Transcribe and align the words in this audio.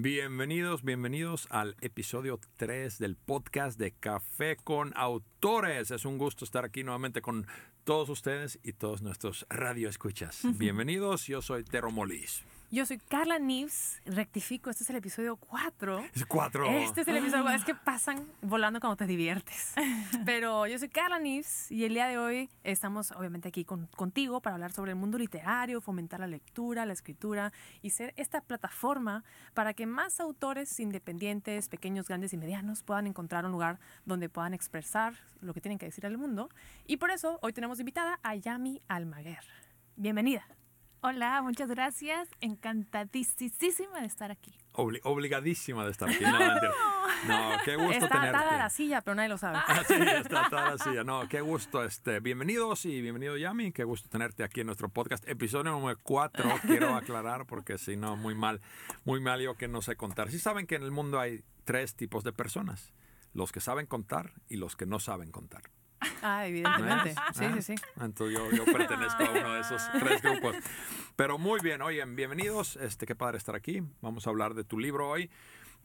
Bienvenidos, 0.00 0.84
bienvenidos 0.84 1.48
al 1.50 1.74
episodio 1.80 2.38
3 2.56 3.00
del 3.00 3.16
podcast 3.16 3.76
de 3.80 3.90
Café 3.90 4.54
con 4.54 4.92
Autores. 4.94 5.90
Es 5.90 6.04
un 6.04 6.18
gusto 6.18 6.44
estar 6.44 6.64
aquí 6.64 6.84
nuevamente 6.84 7.20
con 7.20 7.48
todos 7.82 8.08
ustedes 8.08 8.60
y 8.62 8.74
todos 8.74 9.02
nuestros 9.02 9.44
radioescuchas. 9.50 10.42
Bienvenidos, 10.56 11.26
yo 11.26 11.42
soy 11.42 11.64
Tero 11.64 11.90
Molis. 11.90 12.44
Yo 12.70 12.84
soy 12.84 12.98
Carla 12.98 13.38
Nives, 13.38 14.02
rectifico, 14.04 14.68
este 14.68 14.84
es 14.84 14.90
el 14.90 14.96
episodio 14.96 15.36
4. 15.36 16.04
Es 16.14 16.26
4. 16.26 16.66
Este 16.66 17.00
es 17.00 17.08
el 17.08 17.16
episodio 17.16 17.44
4, 17.44 17.58
es 17.60 17.64
que 17.64 17.74
pasan 17.74 18.28
volando 18.42 18.78
cuando 18.78 18.96
te 18.96 19.06
diviertes. 19.06 19.72
Pero 20.26 20.66
yo 20.66 20.78
soy 20.78 20.90
Carla 20.90 21.18
Nives 21.18 21.72
y 21.72 21.84
el 21.84 21.94
día 21.94 22.08
de 22.08 22.18
hoy 22.18 22.50
estamos 22.64 23.12
obviamente 23.12 23.48
aquí 23.48 23.64
con, 23.64 23.86
contigo 23.96 24.42
para 24.42 24.56
hablar 24.56 24.70
sobre 24.72 24.90
el 24.90 24.98
mundo 24.98 25.16
literario, 25.16 25.80
fomentar 25.80 26.20
la 26.20 26.26
lectura, 26.26 26.84
la 26.84 26.92
escritura 26.92 27.54
y 27.80 27.88
ser 27.88 28.12
esta 28.18 28.42
plataforma 28.42 29.24
para 29.54 29.72
que 29.72 29.86
más 29.86 30.20
autores 30.20 30.78
independientes, 30.78 31.70
pequeños, 31.70 32.06
grandes 32.06 32.34
y 32.34 32.36
medianos 32.36 32.82
puedan 32.82 33.06
encontrar 33.06 33.46
un 33.46 33.52
lugar 33.52 33.80
donde 34.04 34.28
puedan 34.28 34.52
expresar 34.52 35.14
lo 35.40 35.54
que 35.54 35.62
tienen 35.62 35.78
que 35.78 35.86
decir 35.86 36.04
al 36.04 36.18
mundo. 36.18 36.50
Y 36.86 36.98
por 36.98 37.12
eso 37.12 37.38
hoy 37.40 37.54
tenemos 37.54 37.80
invitada 37.80 38.20
a 38.22 38.34
Yami 38.34 38.82
Almaguer. 38.88 39.44
Bienvenida. 39.96 40.46
Hola, 41.00 41.42
muchas 41.42 41.68
gracias. 41.68 42.28
Encantadísima 42.40 44.00
de 44.00 44.06
estar 44.06 44.32
aquí. 44.32 44.52
obligadísima 44.72 45.84
de 45.84 45.92
estar 45.92 46.08
aquí. 46.08 46.24
No, 47.26 47.50
no 47.50 47.56
qué 47.64 47.74
gusto 47.74 47.92
está 48.04 48.08
tenerte. 48.08 48.36
Está 48.38 48.58
la 48.58 48.70
silla, 48.70 49.00
pero 49.00 49.16
nadie 49.16 49.28
lo 49.28 49.38
sabe. 49.38 49.58
Ah, 49.58 49.82
sí, 49.86 49.94
está 50.22 50.46
atada 50.46 50.70
la 50.70 50.78
silla. 50.78 51.02
No, 51.02 51.28
qué 51.28 51.40
gusto. 51.40 51.82
Este, 51.82 52.20
bienvenidos 52.20 52.84
y 52.84 53.00
bienvenido 53.00 53.36
Yami. 53.36 53.72
Qué 53.72 53.82
gusto 53.82 54.08
tenerte 54.08 54.44
aquí 54.44 54.60
en 54.60 54.66
nuestro 54.66 54.88
podcast. 54.88 55.28
Episodio 55.28 55.72
número 55.72 55.98
4, 56.02 56.48
quiero 56.62 56.94
aclarar 56.94 57.46
porque 57.46 57.76
si 57.76 57.96
no, 57.96 58.16
muy 58.16 58.36
mal, 58.36 58.60
muy 59.04 59.20
mal 59.20 59.40
yo 59.40 59.56
que 59.56 59.66
no 59.66 59.82
sé 59.82 59.96
contar. 59.96 60.30
Sí 60.30 60.38
saben 60.38 60.68
que 60.68 60.76
en 60.76 60.84
el 60.84 60.92
mundo 60.92 61.18
hay 61.18 61.42
tres 61.64 61.96
tipos 61.96 62.22
de 62.22 62.32
personas. 62.32 62.92
Los 63.34 63.50
que 63.50 63.60
saben 63.60 63.86
contar 63.86 64.32
y 64.48 64.56
los 64.56 64.76
que 64.76 64.86
no 64.86 65.00
saben 65.00 65.32
contar. 65.32 65.62
Ah, 66.22 66.46
evidentemente. 66.46 67.14
Sí, 67.34 67.44
sí, 67.54 67.62
sí. 67.62 67.74
Entonces 68.00 68.38
yo, 68.38 68.50
yo, 68.52 68.64
pertenezco 68.64 69.24
a 69.24 69.30
uno 69.30 69.54
de 69.54 69.60
esos 69.60 69.82
tres 69.98 70.22
grupos. 70.22 70.56
Pero 71.16 71.38
muy 71.38 71.60
bien, 71.60 71.82
oigan, 71.82 72.16
bienvenidos. 72.16 72.76
Este, 72.76 73.06
qué 73.06 73.14
padre 73.14 73.38
estar 73.38 73.54
aquí. 73.54 73.82
Vamos 74.00 74.26
a 74.26 74.30
hablar 74.30 74.54
de 74.54 74.64
tu 74.64 74.78
libro 74.78 75.08
hoy. 75.08 75.30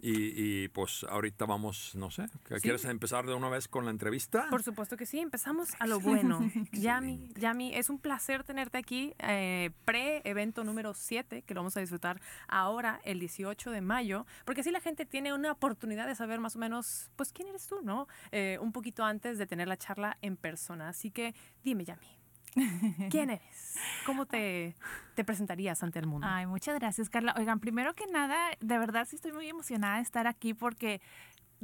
Y, 0.05 0.67
pues 0.69 1.05
ahorita 1.09 1.45
vamos, 1.45 1.95
no 1.95 2.11
sé, 2.11 2.25
¿quieres 2.61 2.83
empezar 2.83 3.25
de 3.25 3.33
una 3.33 3.47
vez 3.47 3.69
con 3.69 3.85
la 3.85 3.91
entrevista? 3.91 4.47
Por 4.49 4.61
supuesto 4.61 4.97
que 4.97 5.05
sí, 5.05 5.19
empezamos 5.19 5.69
a 5.79 5.87
lo 5.87 6.01
bueno. 6.01 6.41
Yami, 6.73 7.29
Yami, 7.35 7.73
es 7.73 7.89
un 7.89 7.99
placer 7.99 8.43
tenerte 8.43 8.77
aquí, 8.77 9.13
eh, 9.19 9.71
pre-evento 9.85 10.65
número 10.65 10.93
7, 10.93 11.43
que 11.43 11.53
lo 11.53 11.61
vamos 11.61 11.77
a 11.77 11.79
disfrutar 11.79 12.19
ahora, 12.49 12.99
el 13.05 13.17
18 13.21 13.71
de 13.71 13.79
mayo, 13.79 14.25
porque 14.43 14.59
así 14.59 14.71
la 14.71 14.81
gente 14.81 15.05
tiene 15.05 15.33
una 15.33 15.53
oportunidad 15.53 16.05
de 16.05 16.15
saber 16.15 16.41
más 16.41 16.57
o 16.57 16.59
menos, 16.59 17.09
pues, 17.15 17.31
quién 17.31 17.47
eres 17.47 17.65
tú, 17.67 17.79
¿no? 17.81 18.09
Eh, 18.33 18.57
un 18.59 18.73
poquito 18.73 19.05
antes 19.05 19.38
de 19.38 19.45
tener 19.45 19.69
la 19.69 19.77
charla 19.77 20.17
en 20.21 20.35
persona. 20.35 20.89
Así 20.89 21.11
que 21.11 21.33
dime, 21.63 21.85
Yami, 21.85 22.22
¿Quién 23.09 23.29
eres? 23.29 23.75
¿Cómo 24.05 24.25
te, 24.25 24.75
te, 25.15 25.23
presentarías 25.23 25.81
ante 25.83 25.99
el 25.99 26.07
mundo? 26.07 26.27
Ay, 26.29 26.45
muchas 26.45 26.79
gracias, 26.79 27.09
Carla. 27.09 27.33
Oigan, 27.37 27.59
primero 27.59 27.93
que 27.93 28.07
nada, 28.07 28.37
de 28.59 28.77
verdad 28.77 29.07
sí 29.09 29.15
estoy 29.15 29.31
muy 29.31 29.47
emocionada 29.47 29.97
de 29.97 30.03
estar 30.03 30.27
aquí 30.27 30.53
porque 30.53 31.01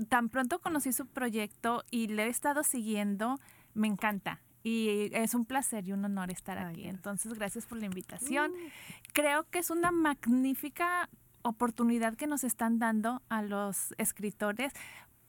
tan 0.07 0.29
pronto 0.29 0.59
conocí 0.59 0.93
su 0.93 1.05
proyecto 1.05 1.83
y 1.91 2.07
le 2.07 2.25
he 2.25 2.29
estado 2.29 2.63
siguiendo, 2.63 3.39
me 3.73 3.87
encanta. 3.87 4.41
Y 4.63 5.09
es 5.13 5.33
un 5.35 5.45
placer 5.45 5.87
y 5.87 5.93
un 5.93 6.03
honor 6.03 6.31
estar 6.31 6.57
aquí. 6.57 6.87
Entonces, 6.87 7.33
gracias 7.33 7.65
por 7.65 7.77
la 7.77 7.85
invitación. 7.85 8.51
Uh. 8.51 8.69
Creo 9.13 9.49
que 9.49 9.59
es 9.59 9.69
una 9.69 9.91
magnífica 9.91 11.09
oportunidad 11.43 12.15
que 12.15 12.27
nos 12.27 12.43
están 12.43 12.77
dando 12.77 13.21
a 13.29 13.41
los 13.41 13.93
escritores 13.97 14.73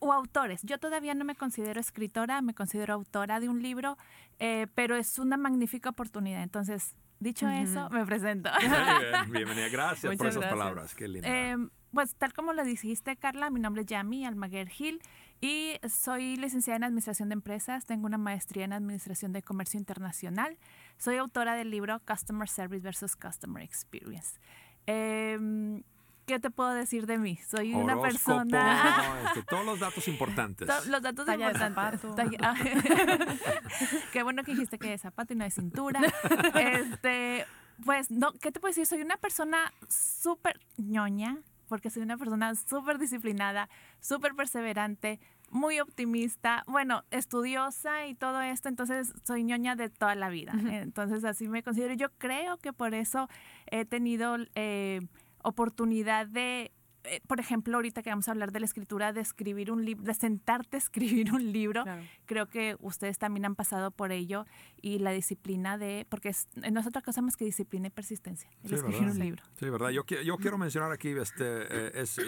o 0.01 0.13
autores. 0.13 0.63
Yo 0.65 0.79
todavía 0.79 1.15
no 1.15 1.25
me 1.25 1.37
considero 1.37 1.81
escritora, 1.81 2.43
me 2.43 2.55
considero 2.55 2.95
autora 2.95 3.39
de 3.39 3.49
un 3.49 3.63
libro, 3.63 3.97
eh, 4.39 4.67
pero 4.75 4.97
es 4.97 5.19
una 5.19 5.37
magnífica 5.37 5.91
oportunidad. 5.91 6.43
Entonces, 6.43 6.97
dicho 7.21 7.49
eso, 7.49 7.89
me 7.91 8.05
presento. 8.05 8.51
Bienvenida, 9.31 9.69
gracias 9.69 10.17
por 10.17 10.27
esas 10.27 10.45
palabras, 10.45 10.95
qué 10.95 11.07
lindo. 11.07 11.29
Eh, 11.29 11.57
pues 11.93 12.15
tal 12.15 12.33
como 12.33 12.53
lo 12.53 12.65
dijiste, 12.65 13.17
Carla, 13.17 13.51
mi 13.51 13.61
nombre 13.61 13.83
es 13.83 13.87
Yami 13.89 14.25
Almaguer 14.25 14.69
Gil 14.69 15.03
y 15.41 15.75
soy 15.89 16.37
licenciada 16.37 16.77
en 16.77 16.85
Administración 16.85 17.29
de 17.29 17.35
Empresas, 17.35 17.85
tengo 17.85 18.07
una 18.07 18.19
maestría 18.19 18.65
en 18.65 18.73
Administración 18.73 19.33
de 19.33 19.43
Comercio 19.43 19.79
Internacional, 19.79 20.57
soy 20.99 21.17
autora 21.17 21.55
del 21.55 21.71
libro 21.71 22.01
Customer 22.07 22.49
Service 22.49 22.83
versus 22.83 23.17
Customer 23.17 23.63
Experience. 23.63 24.39
Eh, 24.87 25.83
¿qué 26.31 26.39
te 26.39 26.51
puedo 26.51 26.71
decir 26.71 27.07
de 27.07 27.19
mí? 27.19 27.39
Soy 27.49 27.75
una 27.75 28.01
persona. 28.01 29.17
Este, 29.31 29.43
todos 29.43 29.67
los 29.67 29.81
datos 29.81 30.07
importantes. 30.09 30.69
los 30.87 31.03
datos 31.03 31.27
importantes. 31.29 32.17
Ah, 32.41 32.55
qué 34.13 34.23
bueno 34.23 34.45
que 34.45 34.53
dijiste 34.53 34.79
que 34.79 34.95
es 34.95 35.01
zapato 35.01 35.33
y 35.33 35.37
no 35.37 35.45
de 35.45 35.51
cintura. 35.51 36.01
Este, 36.55 37.47
pues, 37.85 38.11
no, 38.11 38.33
¿qué 38.33 38.53
te 38.53 38.61
puedo 38.61 38.71
decir? 38.71 38.87
Soy 38.87 39.03
una 39.03 39.17
persona 39.17 39.73
súper 39.89 40.61
ñoña, 40.77 41.39
porque 41.69 41.91
soy 41.91 42.03
una 42.03 42.17
persona 42.17 42.55
súper 42.55 42.99
disciplinada, 42.99 43.69
súper 44.01 44.35
perseverante, 44.35 45.19
muy 45.51 45.81
optimista, 45.81 46.63
bueno, 46.67 47.05
estudiosa 47.11 48.07
y 48.07 48.15
todo 48.15 48.41
esto, 48.41 48.69
entonces 48.69 49.13
soy 49.25 49.43
ñoña 49.43 49.75
de 49.75 49.89
toda 49.89 50.15
la 50.15 50.29
vida. 50.29 50.53
Entonces 50.71 51.25
así 51.25 51.49
me 51.49 51.63
considero. 51.63 51.95
Yo 51.95 52.11
creo 52.19 52.59
que 52.59 52.73
por 52.73 52.95
eso 52.95 53.29
he 53.67 53.85
tenido 53.85 54.37
eh, 54.55 55.01
oportunidad 55.43 56.27
de, 56.27 56.73
eh, 57.05 57.21
por 57.27 57.41
ejemplo, 57.41 57.77
ahorita 57.77 58.03
que 58.03 58.11
vamos 58.11 58.29
a 58.29 58.33
hablar 58.33 58.53
de 58.53 58.61
la 58.61 58.67
escritura, 58.67 59.13
de 59.13 59.21
escribir 59.21 59.73
un 59.73 59.85
libro, 59.85 60.05
de 60.05 60.15
sentarte 60.15 60.77
a 60.77 60.79
escribir 60.79 61.33
un 61.33 61.51
libro, 61.53 61.85
creo 62.27 62.47
que 62.47 62.77
ustedes 62.81 63.19
también 63.19 63.47
han 63.47 63.55
pasado 63.55 63.91
por 63.91 64.13
ello 64.13 64.45
y 64.83 64.99
la 64.99 65.13
disciplina 65.13 65.79
de, 65.79 66.07
porque 66.09 66.29
es, 66.29 66.49
no 66.71 66.81
es 66.81 66.87
otra 66.87 67.01
cosa 67.01 67.23
más 67.23 67.37
que 67.37 67.45
disciplina 67.45 67.87
y 67.87 67.91
persistencia, 67.91 68.51
el 68.65 68.75
escribir 68.75 69.09
un 69.09 69.19
libro. 69.19 69.43
Sí, 69.59 69.71
verdad. 69.71 69.91
Yo, 69.91 70.05
yo 70.05 70.37
quiero 70.37 70.59
mencionar 70.59 70.93
aquí, 70.93 71.09
este, 71.09 71.45
eh, 71.45 71.93
es, 71.95 72.21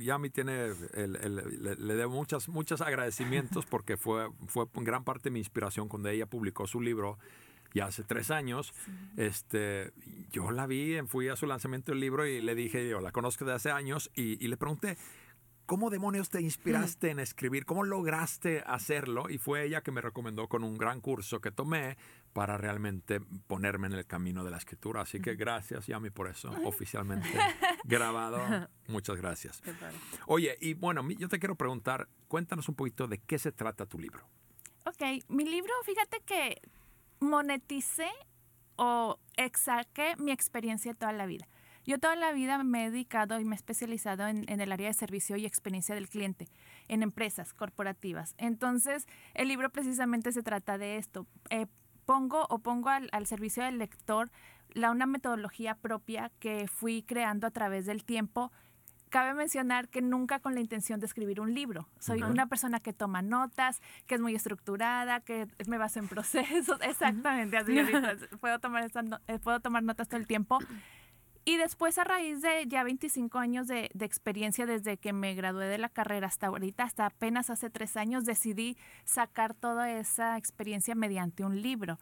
Yami 0.00 0.30
tiene, 0.30 0.72
el, 0.94 1.12
le, 1.12 1.76
le, 1.76 1.94
debo 1.94 2.14
muchas, 2.14 2.48
muchos 2.48 2.80
agradecimientos 2.82 3.64
porque 3.64 3.96
fue, 3.96 4.28
fue 4.46 4.66
gran 4.74 5.04
parte 5.04 5.24
de 5.24 5.30
mi 5.30 5.38
inspiración 5.38 5.88
cuando 5.88 6.10
ella 6.10 6.26
publicó 6.26 6.66
su 6.66 6.80
libro 6.80 7.18
ya 7.74 7.86
hace 7.86 8.04
tres 8.04 8.30
años, 8.30 8.72
este, 9.16 9.92
yo 10.30 10.50
la 10.50 10.66
vi, 10.66 10.98
fui 11.06 11.28
a 11.28 11.36
su 11.36 11.46
lanzamiento 11.46 11.92
del 11.92 12.00
libro 12.00 12.26
y 12.26 12.40
le 12.40 12.54
dije, 12.54 12.88
yo 12.88 13.00
la 13.00 13.12
conozco 13.12 13.44
de 13.44 13.54
hace 13.54 13.70
años 13.70 14.10
y, 14.14 14.46
le 14.46 14.56
pregunté, 14.56 14.96
¿cómo 15.66 15.90
demonios 15.90 16.30
te 16.30 16.40
inspiraste 16.40 17.10
en 17.10 17.18
escribir? 17.18 17.66
¿Cómo 17.66 17.84
lograste 17.84 18.62
hacerlo? 18.66 19.28
Y 19.28 19.38
fue 19.38 19.64
ella 19.64 19.82
que 19.82 19.90
me 19.90 20.00
recomendó 20.00 20.48
con 20.48 20.64
un 20.64 20.78
gran 20.78 21.00
curso 21.00 21.40
que 21.40 21.50
tomé 21.50 21.98
para 22.32 22.56
realmente 22.56 23.20
ponerme 23.46 23.88
en 23.88 23.94
el 23.94 24.06
camino 24.06 24.44
de 24.44 24.50
la 24.50 24.56
escritura. 24.56 25.02
Así 25.02 25.20
que 25.20 25.34
gracias, 25.34 25.86
Yami, 25.86 26.10
por 26.10 26.28
eso, 26.28 26.50
oficialmente 26.64 27.28
grabado. 27.84 28.40
Muchas 28.86 29.16
gracias. 29.16 29.62
Oye, 30.26 30.56
y 30.60 30.74
bueno, 30.74 31.06
yo 31.10 31.28
te 31.28 31.38
quiero 31.38 31.54
preguntar, 31.56 32.08
cuéntanos 32.28 32.68
un 32.68 32.74
poquito 32.74 33.06
de 33.06 33.18
qué 33.18 33.38
se 33.38 33.52
trata 33.52 33.86
tu 33.86 33.98
libro. 33.98 34.26
Ok, 34.86 35.02
mi 35.28 35.44
libro, 35.44 35.72
fíjate 35.84 36.20
que 36.24 36.62
moneticé 37.20 38.08
o 38.76 39.18
exaqué 39.36 40.14
mi 40.18 40.32
experiencia 40.32 40.94
toda 40.94 41.12
la 41.12 41.26
vida. 41.26 41.48
Yo 41.84 41.98
toda 41.98 42.16
la 42.16 42.32
vida 42.32 42.62
me 42.64 42.84
he 42.84 42.90
dedicado 42.90 43.40
y 43.40 43.44
me 43.44 43.54
he 43.54 43.56
especializado 43.56 44.26
en, 44.26 44.44
el 44.48 44.72
área 44.72 44.88
de 44.88 44.94
servicio 44.94 45.36
y 45.36 45.46
experiencia 45.46 45.94
del 45.94 46.08
cliente, 46.08 46.48
en 46.86 47.02
empresas 47.02 47.54
corporativas. 47.54 48.34
Entonces, 48.36 49.06
el 49.34 49.48
libro 49.48 49.70
precisamente 49.70 50.32
se 50.32 50.42
trata 50.42 50.76
de 50.76 50.98
esto. 50.98 51.26
Eh, 51.48 51.66
pongo 52.04 52.46
o 52.50 52.58
pongo 52.58 52.90
al, 52.90 53.08
al, 53.12 53.26
servicio 53.26 53.64
del 53.64 53.78
lector 53.78 54.30
la, 54.70 54.90
una 54.90 55.06
metodología 55.06 55.74
propia 55.74 56.30
que 56.38 56.68
fui 56.68 57.02
creando 57.02 57.46
a 57.46 57.50
través 57.50 57.86
del 57.86 58.04
tiempo 58.04 58.52
cabe 59.08 59.34
mencionar 59.34 59.88
que 59.88 60.02
nunca 60.02 60.40
con 60.40 60.54
la 60.54 60.60
intención 60.60 61.00
de 61.00 61.06
escribir 61.06 61.40
un 61.40 61.54
libro. 61.54 61.88
Soy 61.98 62.22
una 62.22 62.46
persona 62.46 62.80
que 62.80 62.92
toma 62.92 63.22
notas, 63.22 63.80
que 64.06 64.14
es 64.14 64.20
muy 64.20 64.34
estructurada, 64.34 65.20
que 65.20 65.48
me 65.66 65.78
basa 65.78 66.00
en 66.00 66.08
procesos. 66.08 66.80
Exactamente, 66.82 67.56
así 67.56 67.76
puedo 68.40 68.58
tomar, 68.58 68.90
eh, 69.26 69.38
puedo 69.38 69.60
tomar 69.60 69.82
notas 69.82 70.08
todo 70.08 70.20
el 70.20 70.26
tiempo. 70.26 70.58
Y 71.48 71.56
después, 71.56 71.96
a 71.96 72.04
raíz 72.04 72.42
de 72.42 72.66
ya 72.66 72.84
25 72.84 73.38
años 73.38 73.68
de, 73.68 73.90
experiencia 74.00 74.66
desde 74.66 74.98
que 74.98 75.14
me 75.14 75.32
gradué 75.32 75.64
de 75.64 75.78
la 75.78 75.88
carrera 75.88 76.26
hasta 76.26 76.48
ahorita, 76.48 76.82
hasta 76.84 77.06
apenas 77.06 77.48
hace 77.48 77.70
tres 77.70 77.96
años, 77.96 78.26
decidí 78.26 78.76
sacar 79.04 79.54
toda 79.54 79.90
esa 79.90 80.36
experiencia 80.36 80.94
mediante 80.94 81.46
un 81.46 81.62
libro. 81.62 81.98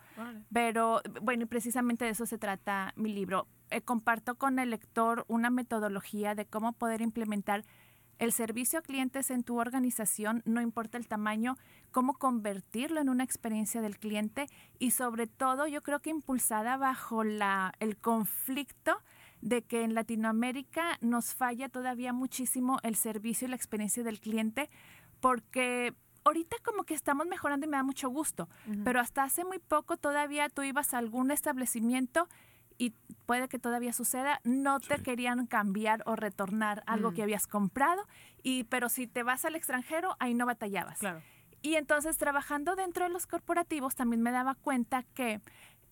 Pero, 0.53 1.01
bueno, 1.23 1.45
y 1.45 1.47
precisamente 1.47 2.07
de 2.07 2.11
eso 2.11 2.27
se 2.27 2.39
trata 2.39 2.93
mi 2.97 3.13
libro. 3.13 3.47
Eh, 3.71 3.83
comparto 3.83 4.35
con 4.35 4.59
el 4.59 4.71
lector 4.71 5.25
una 5.29 5.49
metodología 5.49 6.35
de 6.35 6.47
cómo 6.47 6.73
poder 6.73 7.01
implementar 7.01 7.65
el 8.19 8.33
servicio 8.33 8.81
a 8.81 8.83
clientes 8.83 9.31
en 9.31 9.45
tu 9.45 9.61
organización, 9.61 10.43
no 10.45 10.61
importa 10.61 10.99
el 10.99 11.07
tamaño, 11.07 11.57
cómo 11.93 12.15
convertirlo 12.15 13.01
en 13.01 13.11
una 13.11 13.23
experiencia 13.23 13.81
del 13.81 13.99
cliente 13.99 14.47
y 14.81 14.91
sobre 14.91 15.29
todo 15.29 15.69
yo 15.69 15.85
creo 15.85 16.01
que 16.01 16.11
impulsada 16.11 16.77
bajo 16.79 17.23
la, 17.23 17.75
el 17.79 17.97
conflicto 17.97 19.01
de 19.47 19.63
que 19.63 19.85
en 19.85 19.95
Latinoamérica 19.95 20.99
nos 21.01 21.33
falla 21.33 21.69
todavía 21.69 22.13
muchísimo 22.13 22.79
el 22.83 22.97
servicio 22.97 23.47
y 23.47 23.51
la 23.51 23.57
experiencia 23.57 24.03
del 24.03 24.19
cliente 24.19 24.69
porque 25.21 25.95
ahorita 26.25 26.57
como 26.65 26.83
que 26.83 26.95
estamos 26.95 27.29
mejorando 27.29 27.65
y 27.65 27.69
me 27.71 27.77
da 27.77 27.85
mucho 27.85 28.09
gusto, 28.09 28.49
pero 28.83 28.99
hasta 28.99 29.23
hace 29.23 29.45
muy 29.45 29.61
poco 29.61 29.97
todavía 29.99 30.49
tú 30.49 30.63
ibas 30.63 30.95
a 30.95 30.99
algún 30.99 31.31
establecimiento 31.31 32.29
y 32.77 32.93
puede 33.25 33.49
que 33.49 33.61
todavía 33.61 33.93
suceda, 33.93 34.41
no 34.43 34.81
te 34.81 35.01
querían 35.01 35.47
cambiar 35.47 36.03
o 36.07 36.17
retornar 36.17 36.83
algo 36.87 37.13
que 37.13 37.23
habías 37.23 37.47
comprado, 37.47 38.03
y, 38.43 38.65
pero 38.65 38.89
si 38.89 39.07
te 39.07 39.23
vas 39.23 39.45
al 39.45 39.55
extranjero, 39.55 40.17
ahí 40.19 40.35
no 40.35 40.45
batallabas. 40.45 40.99
Claro. 40.99 41.23
Y 41.63 41.77
entonces 41.77 42.19
trabajando 42.19 42.75
dentro 42.75 43.05
de 43.05 43.11
los 43.11 43.27
corporativos 43.27 43.95
también 43.95 44.23
me 44.23 44.33
daba 44.33 44.57
cuenta 44.57 45.05
que 45.15 45.41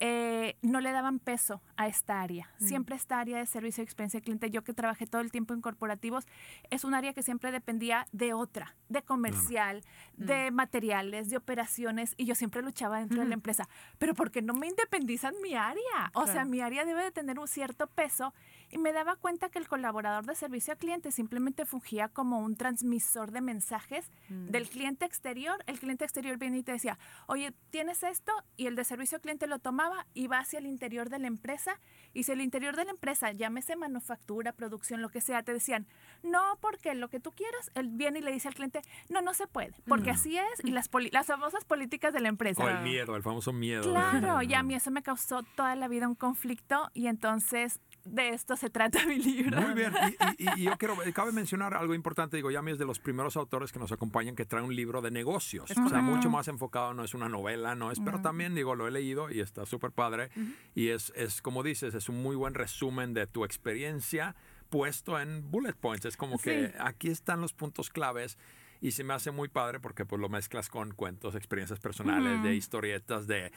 eh, 0.06 0.58
no 0.60 0.82
le 0.82 0.92
daban 0.92 1.18
peso 1.18 1.62
a 1.78 1.88
esta 1.88 2.20
área. 2.20 2.50
Siempre 2.58 2.94
esta 2.94 3.20
área 3.20 3.38
de 3.38 3.46
servicio 3.46 3.80
y 3.80 3.84
experiencia 3.84 4.20
de 4.20 4.24
cliente, 4.24 4.50
yo 4.50 4.62
que 4.62 4.74
trabajé 4.74 5.06
todo 5.06 5.22
el 5.22 5.30
tiempo 5.30 5.54
en 5.54 5.62
corporativos, 5.62 6.26
es 6.68 6.84
un 6.84 6.92
área 6.92 7.14
que 7.14 7.22
siempre 7.22 7.50
dependía 7.52 8.06
de 8.12 8.34
otra, 8.34 8.76
de 8.90 9.00
comercial, 9.00 9.82
de 10.18 10.50
materiales, 10.50 11.30
de 11.30 11.38
operaciones, 11.38 12.12
y 12.18 12.26
yo 12.26 12.34
siempre 12.34 12.60
luchaba 12.60 12.98
dentro 12.98 13.22
de 13.22 13.28
la 13.28 13.34
empresa. 13.34 13.66
Pero 13.96 14.12
¿por 14.12 14.30
qué 14.30 14.42
no 14.42 14.52
me 14.52 14.66
independizan 14.66 15.36
mi 15.40 15.54
área? 15.54 16.10
O 16.12 16.26
sea, 16.26 16.44
mi 16.44 16.60
área 16.60 16.84
debe 16.84 17.02
de 17.02 17.10
tener 17.10 17.38
un 17.38 17.48
cierto 17.48 17.86
peso 17.86 18.34
y 18.70 18.78
me 18.78 18.93
daba 18.93 19.16
cuenta 19.16 19.49
que 19.49 19.58
el 19.58 19.69
colaborador 19.69 20.25
de 20.26 20.34
servicio 20.34 20.72
al 20.72 20.78
cliente 20.78 21.12
simplemente 21.12 21.64
fungía 21.66 22.08
como 22.08 22.38
un 22.40 22.56
transmisor 22.56 23.31
de 23.31 23.40
mensajes 23.40 24.11
Mm. 24.28 24.46
del 24.50 24.69
cliente 24.69 25.05
exterior. 25.05 25.62
El 25.66 25.78
cliente 25.78 26.05
exterior 26.05 26.37
viene 26.38 26.58
y 26.58 26.62
te 26.62 26.72
decía, 26.72 26.99
oye, 27.26 27.52
tienes 27.70 28.02
esto, 28.02 28.32
y 28.56 28.66
el 28.66 28.75
de 28.76 28.84
servicio 28.84 29.16
al 29.16 29.22
cliente 29.22 29.46
lo 29.46 29.58
tomaba 29.58 30.06
y 30.14 30.26
va 30.26 30.38
hacia 30.38 30.58
el 30.58 30.66
interior 30.66 31.11
de 31.11 31.19
la 31.19 31.26
empresa. 31.26 31.78
Y 32.12 32.22
si 32.25 32.32
el 32.32 32.40
interior 32.40 32.76
de 32.76 32.84
la 32.84 32.90
empresa, 32.93 33.32
llámese 33.32 33.76
manufactura, 33.76 34.52
producción, 34.52 35.02
lo 35.02 35.08
que 35.11 35.20
sea, 35.20 35.43
te 35.43 35.52
decían, 35.52 35.87
no, 36.22 36.58
porque 36.61 36.94
lo 36.94 37.08
que 37.08 37.20
tú 37.20 37.32
quieras, 37.32 37.70
él 37.75 37.88
viene 37.93 38.20
y 38.20 38.22
le 38.22 38.32
dice 38.32 38.49
al 38.49 38.55
cliente, 38.55 38.82
no, 39.08 39.20
no 39.20 39.34
se 39.34 39.46
puede, 39.46 39.75
porque 39.87 40.11
así 40.11 40.37
es, 40.38 40.64
y 40.64 40.70
las, 40.70 40.88
poli- 40.88 41.11
las 41.11 41.26
famosas 41.26 41.64
políticas 41.64 42.12
de 42.12 42.20
la 42.20 42.28
empresa. 42.28 42.62
O 42.64 42.69
el 42.69 42.81
miedo, 42.82 43.14
el 43.16 43.22
famoso 43.22 43.52
miedo. 43.52 43.82
Claro, 43.90 44.43
y 44.43 44.55
a 44.55 44.62
mí 44.62 44.75
eso 44.75 44.90
me 44.90 45.02
causó 45.02 45.43
toda 45.55 45.75
la 45.76 45.88
vida 45.88 46.08
un 46.08 46.14
conflicto 46.14 46.90
y 46.94 47.06
entonces 47.08 47.81
de 48.04 48.28
esto 48.30 48.56
se 48.56 48.70
trata 48.70 49.04
mi 49.06 49.18
libro. 49.18 49.60
Muy 49.60 49.74
bien, 49.74 49.92
y, 50.38 50.42
y- 50.44 50.48
y 50.56 50.62
yo 50.64 50.76
quiero, 50.78 50.96
cabe 51.14 51.32
mencionar 51.32 51.74
algo 51.74 51.94
importante, 51.94 52.36
digo, 52.36 52.50
Yami 52.50 52.72
es 52.72 52.78
de 52.78 52.84
los 52.84 52.98
primeros 52.98 53.36
autores 53.36 53.72
que 53.72 53.78
nos 53.78 53.92
acompañan 53.92 54.36
que 54.36 54.44
trae 54.44 54.62
un 54.62 54.74
libro 54.76 55.00
de 55.02 55.10
negocios, 55.10 55.70
o 55.70 55.88
sea, 55.88 56.00
mucho 56.02 56.28
más 56.30 56.48
enfocado, 56.48 56.94
no 56.94 57.02
es 57.04 57.14
una 57.14 57.28
novela, 57.28 57.74
no 57.74 57.90
es, 57.90 58.00
pero 58.00 58.20
también, 58.20 58.54
digo, 58.54 58.74
lo 58.74 58.86
he 58.86 58.90
leído 58.90 59.30
y 59.30 59.40
está 59.40 59.64
súper 59.66 59.90
padre, 59.92 60.30
y 60.74 60.88
es, 60.88 61.12
es, 61.16 61.40
como 61.42 61.62
dices, 61.62 61.94
es 61.94 62.08
un 62.08 62.22
muy 62.22 62.36
buen 62.36 62.54
resumen 62.54 63.14
de 63.14 63.26
tu 63.26 63.44
experiencia 63.44 64.36
puesto 64.70 65.20
en 65.20 65.50
bullet 65.50 65.74
points, 65.74 66.04
es 66.04 66.16
como 66.16 66.38
que 66.38 66.68
Sí. 66.68 66.74
aquí 66.80 67.08
están 67.08 67.40
los 67.40 67.52
puntos 67.52 67.90
claves. 67.90 68.36
Y 68.84 68.90
se 68.90 69.02
me 69.02 69.14
hace 69.14 69.31
muy 69.31 69.48
padre 69.48 69.81
porque 69.81 70.04
pues 70.04 70.20
lo 70.20 70.28
mezclas 70.28 70.69
con 70.69 70.92
cuentos, 70.92 71.34
experiencias 71.34 71.81
personales, 71.81 72.42
de 72.42 72.54
historietas 72.54 73.26
de, 73.26 73.50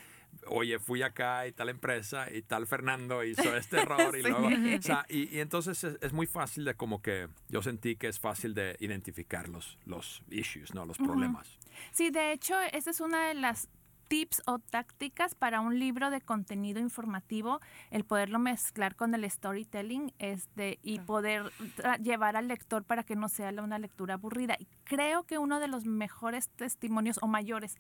oye, 0.46 0.80
fui 0.80 1.02
acá 1.02 1.46
y 1.48 1.52
tal 1.52 1.68
empresa 1.68 2.32
y 2.32 2.44
tal 2.44 2.66
Fernando 2.66 3.26
hizo 3.26 3.42
este 3.58 3.82
error 3.82 4.18
y 4.18 4.22
luego, 4.22 4.48
o 4.48 4.82
sea, 4.82 5.06
y, 5.10 5.36
y 5.36 5.42
entonces 5.42 5.84
es, 5.84 5.98
es 6.00 6.14
muy 6.14 6.28
fácil 6.28 6.64
de 6.64 6.76
como 6.76 7.02
que 7.02 7.28
yo 7.50 7.62
sentí 7.62 7.98
que 7.98 8.08
es 8.08 8.22
fácil 8.22 8.54
de 8.54 8.78
identificar 8.80 9.50
los, 9.50 9.78
los 9.86 10.24
issues, 10.30 10.74
¿no? 10.74 10.86
Los 10.86 10.98
problemas. 10.98 11.60
Sí, 11.92 12.10
de 12.10 12.32
hecho, 12.32 12.56
esa 12.72 12.92
es 12.92 13.02
una 13.02 13.28
de 13.28 13.34
las 13.34 13.68
tips 14.08 14.42
o 14.46 14.60
tácticas 14.60 15.36
para 15.36 15.60
un 15.62 15.80
libro 15.80 16.10
de 16.10 16.22
contenido 16.22 16.80
informativo, 16.80 17.60
el 17.92 18.04
poderlo 18.06 18.40
mezclar 18.40 18.96
con 18.96 19.14
el 19.14 19.30
storytelling 19.30 20.14
este, 20.20 20.80
y 20.82 21.00
poder 21.00 21.52
llevar 22.02 22.36
al 22.38 22.48
lector 22.48 22.84
para 22.84 23.04
que 23.04 23.16
no 23.16 23.30
sea 23.30 23.50
una 23.62 23.80
lectura 23.80 24.16
aburrida. 24.16 24.56
Y 24.60 24.68
creo 24.84 25.24
que 25.24 25.38
uno 25.38 25.60
de 25.60 25.68
los 25.68 25.86
mejores 25.86 26.50
testimonios 26.50 27.20
o 27.22 27.28
mayores 27.28 27.78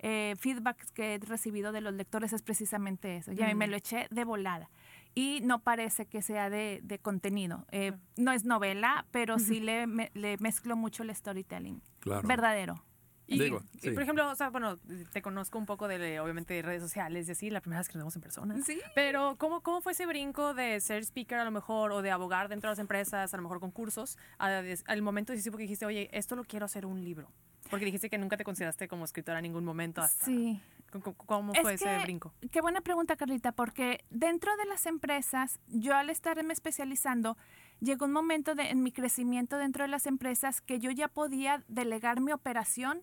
eh, 0.00 0.34
feedbacks 0.38 0.90
que 0.92 1.14
he 1.14 1.18
recibido 1.18 1.72
de 1.72 1.80
los 1.80 1.92
lectores 1.94 2.32
es 2.32 2.42
precisamente 2.42 3.16
eso. 3.16 3.32
Y 3.32 3.42
a 3.42 3.46
mí 3.46 3.54
me 3.54 3.66
lo 3.66 3.76
eché 3.76 4.06
de 4.10 4.24
volada. 4.24 4.70
Y 5.14 5.40
no 5.42 5.58
parece 5.60 6.06
que 6.06 6.22
sea 6.22 6.48
de, 6.50 6.80
de 6.84 6.98
contenido. 7.00 7.66
Eh, 7.72 7.92
no 8.16 8.30
es 8.32 8.44
novela, 8.44 9.06
pero 9.10 9.38
sí 9.40 9.58
le, 9.58 9.86
me- 9.88 10.10
le 10.14 10.36
mezclo 10.38 10.76
mucho 10.76 11.02
el 11.02 11.14
storytelling. 11.14 11.82
Claro. 12.00 12.28
Verdadero. 12.28 12.84
Y, 13.30 13.38
Digo, 13.38 13.60
y, 13.74 13.78
sí. 13.80 13.90
por 13.90 14.02
ejemplo, 14.02 14.28
o 14.30 14.34
sea, 14.34 14.48
bueno, 14.48 14.78
te 15.12 15.20
conozco 15.20 15.58
un 15.58 15.66
poco 15.66 15.86
de, 15.86 16.18
obviamente, 16.18 16.54
de 16.54 16.62
redes 16.62 16.82
sociales 16.82 17.28
y 17.28 17.32
así, 17.32 17.50
la 17.50 17.60
primera 17.60 17.80
vez 17.80 17.88
que 17.88 17.92
nos 17.94 18.00
vemos 18.04 18.16
en 18.16 18.22
persona. 18.22 18.56
Sí. 18.64 18.80
Pero, 18.94 19.36
¿cómo, 19.36 19.60
¿cómo 19.60 19.82
fue 19.82 19.92
ese 19.92 20.06
brinco 20.06 20.54
de 20.54 20.80
ser 20.80 21.02
speaker 21.04 21.38
a 21.38 21.44
lo 21.44 21.50
mejor 21.50 21.92
o 21.92 22.00
de 22.00 22.10
abogar 22.10 22.48
dentro 22.48 22.68
de 22.70 22.72
las 22.72 22.78
empresas, 22.78 23.34
a 23.34 23.36
lo 23.36 23.42
mejor 23.42 23.60
con 23.60 23.70
cursos, 23.70 24.16
a- 24.38 24.48
des- 24.48 24.82
al 24.86 25.02
momento 25.02 25.32
decisivo 25.32 25.58
que 25.58 25.64
dijiste, 25.64 25.84
oye, 25.84 26.08
esto 26.12 26.36
lo 26.36 26.44
quiero 26.44 26.64
hacer 26.64 26.86
un 26.86 27.04
libro? 27.04 27.30
Porque 27.68 27.84
dijiste 27.84 28.08
que 28.08 28.16
nunca 28.16 28.38
te 28.38 28.44
consideraste 28.44 28.88
como 28.88 29.04
escritora 29.04 29.40
en 29.40 29.42
ningún 29.42 29.64
momento. 29.66 30.00
Hasta, 30.00 30.24
Sí. 30.24 30.58
¿Cómo, 30.90 31.12
cómo 31.18 31.52
Es 31.52 31.60
fue 31.60 31.74
ese 31.74 31.84
que- 31.84 31.98
brinco? 32.04 32.32
Qué 32.50 32.62
buena 32.62 32.80
pregunta, 32.80 33.14
Carlita, 33.16 33.52
porque 33.52 34.02
dentro 34.08 34.56
de 34.56 34.64
las 34.64 34.86
empresas, 34.86 35.60
yo 35.68 35.94
al 35.94 36.08
estarme 36.08 36.54
especializando, 36.54 37.36
llegó 37.80 38.06
un 38.06 38.12
momento 38.12 38.54
de, 38.54 38.70
en 38.70 38.82
mi 38.82 38.90
crecimiento 38.90 39.58
dentro 39.58 39.84
de 39.84 39.88
las 39.88 40.06
empresas 40.06 40.62
que 40.62 40.80
yo 40.80 40.90
ya 40.90 41.08
podía 41.08 41.62
delegar 41.68 42.22
mi 42.22 42.32
operación 42.32 43.02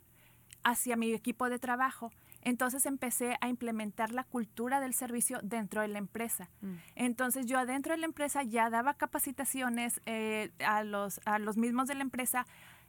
hacia 0.66 0.98
mi 0.98 1.14
equipo 1.14 1.48
de 1.50 1.60
trabajo. 1.60 2.12
Entonces 2.42 2.86
empecé 2.86 3.38
a 3.40 3.48
implementar 3.48 4.12
la 4.12 4.24
cultura 4.24 4.82
del 4.82 4.94
servicio 4.94 5.40
dentro 5.42 5.82
de 5.82 5.88
la 5.88 6.00
empresa. 6.00 6.50
Mm. 6.62 6.74
Entonces 6.96 7.46
yo 7.46 7.58
adentro 7.58 7.94
de 7.94 8.00
la 8.00 8.06
empresa 8.06 8.44
ya 8.44 8.70
daba 8.70 8.96
capacitaciones 8.96 10.02
eh, 10.06 10.52
a, 10.66 10.84
los, 10.84 11.22
a 11.26 11.40
los 11.40 11.56
mismos 11.56 11.88
de 11.88 11.96
la 11.96 12.02
empresa. 12.02 12.46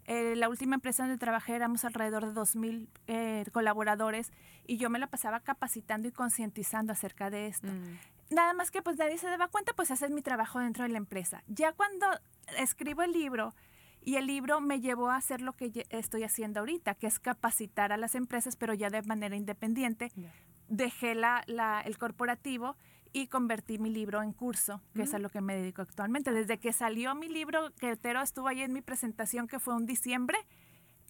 Eh, 0.07 0.37
la 0.37 0.49
última 0.49 0.75
empresa 0.75 1.03
donde 1.05 1.19
trabajé 1.19 1.55
éramos 1.55 1.85
alrededor 1.85 2.27
de 2.27 2.41
2.000 2.41 2.87
eh, 3.09 3.45
colaboradores 3.53 4.33
y 4.67 4.79
yo 4.79 4.89
me 4.89 4.99
la 4.99 5.09
pasaba 5.09 5.41
capacitando 5.41 6.09
y 6.09 6.13
concientizando 6.13 6.93
acerca 6.93 7.29
de 7.31 7.47
esto. 7.47 7.69
Mm. 7.69 8.35
Nada 8.35 8.55
más 8.55 8.71
que 8.71 8.83
pues 8.83 8.97
nadie 8.97 9.19
se 9.19 9.29
daba 9.29 9.49
cuenta, 9.49 9.75
pues 9.75 9.91
ese 9.91 10.07
es 10.07 10.11
mi 10.11 10.23
trabajo 10.23 10.61
dentro 10.61 10.85
de 10.85 10.91
la 10.91 10.99
empresa. 10.99 11.43
Ya 11.47 11.73
cuando 11.73 12.07
escribo 12.59 13.03
el 13.03 13.13
libro 13.13 13.55
y 14.07 14.17
el 14.17 14.27
libro 14.27 14.61
me 14.61 14.81
llevó 14.81 15.11
a 15.11 15.17
hacer 15.17 15.41
lo 15.43 15.53
que 15.55 15.85
estoy 15.91 16.23
haciendo 16.23 16.61
ahorita, 16.61 16.95
que 16.95 17.07
es 17.09 17.19
capacitar 17.19 17.93
a 17.93 17.97
las 17.99 18.15
empresas, 18.15 18.57
pero 18.57 18.73
ya 18.73 18.89
de 18.89 19.03
manera 19.03 19.35
independiente, 19.37 20.11
dejé 20.69 21.15
la, 21.15 21.43
la- 21.47 21.81
el 21.83 21.99
corporativo 21.99 22.77
y 23.13 23.27
convertí 23.27 23.79
mi 23.79 23.91
libro 23.91 24.23
en 24.23 24.33
curso, 24.33 24.81
que 24.95 25.03
es 25.03 25.13
a 25.15 25.19
lo 25.19 25.29
que 25.29 25.41
me 25.41 25.57
dedico 25.57 25.83
actualmente. 25.83 26.33
Desde 26.33 26.59
que 26.59 26.73
salió 26.73 27.15
mi 27.15 27.29
libro, 27.29 27.73
que 27.81 27.97
Tero 27.97 28.21
estuvo 28.23 28.47
ahí 28.49 28.61
en 28.63 28.73
mi 28.73 28.81
presentación, 28.81 29.49
que 29.49 29.59
fue 29.59 29.75
un 29.75 29.87
diciembre, 29.87 30.39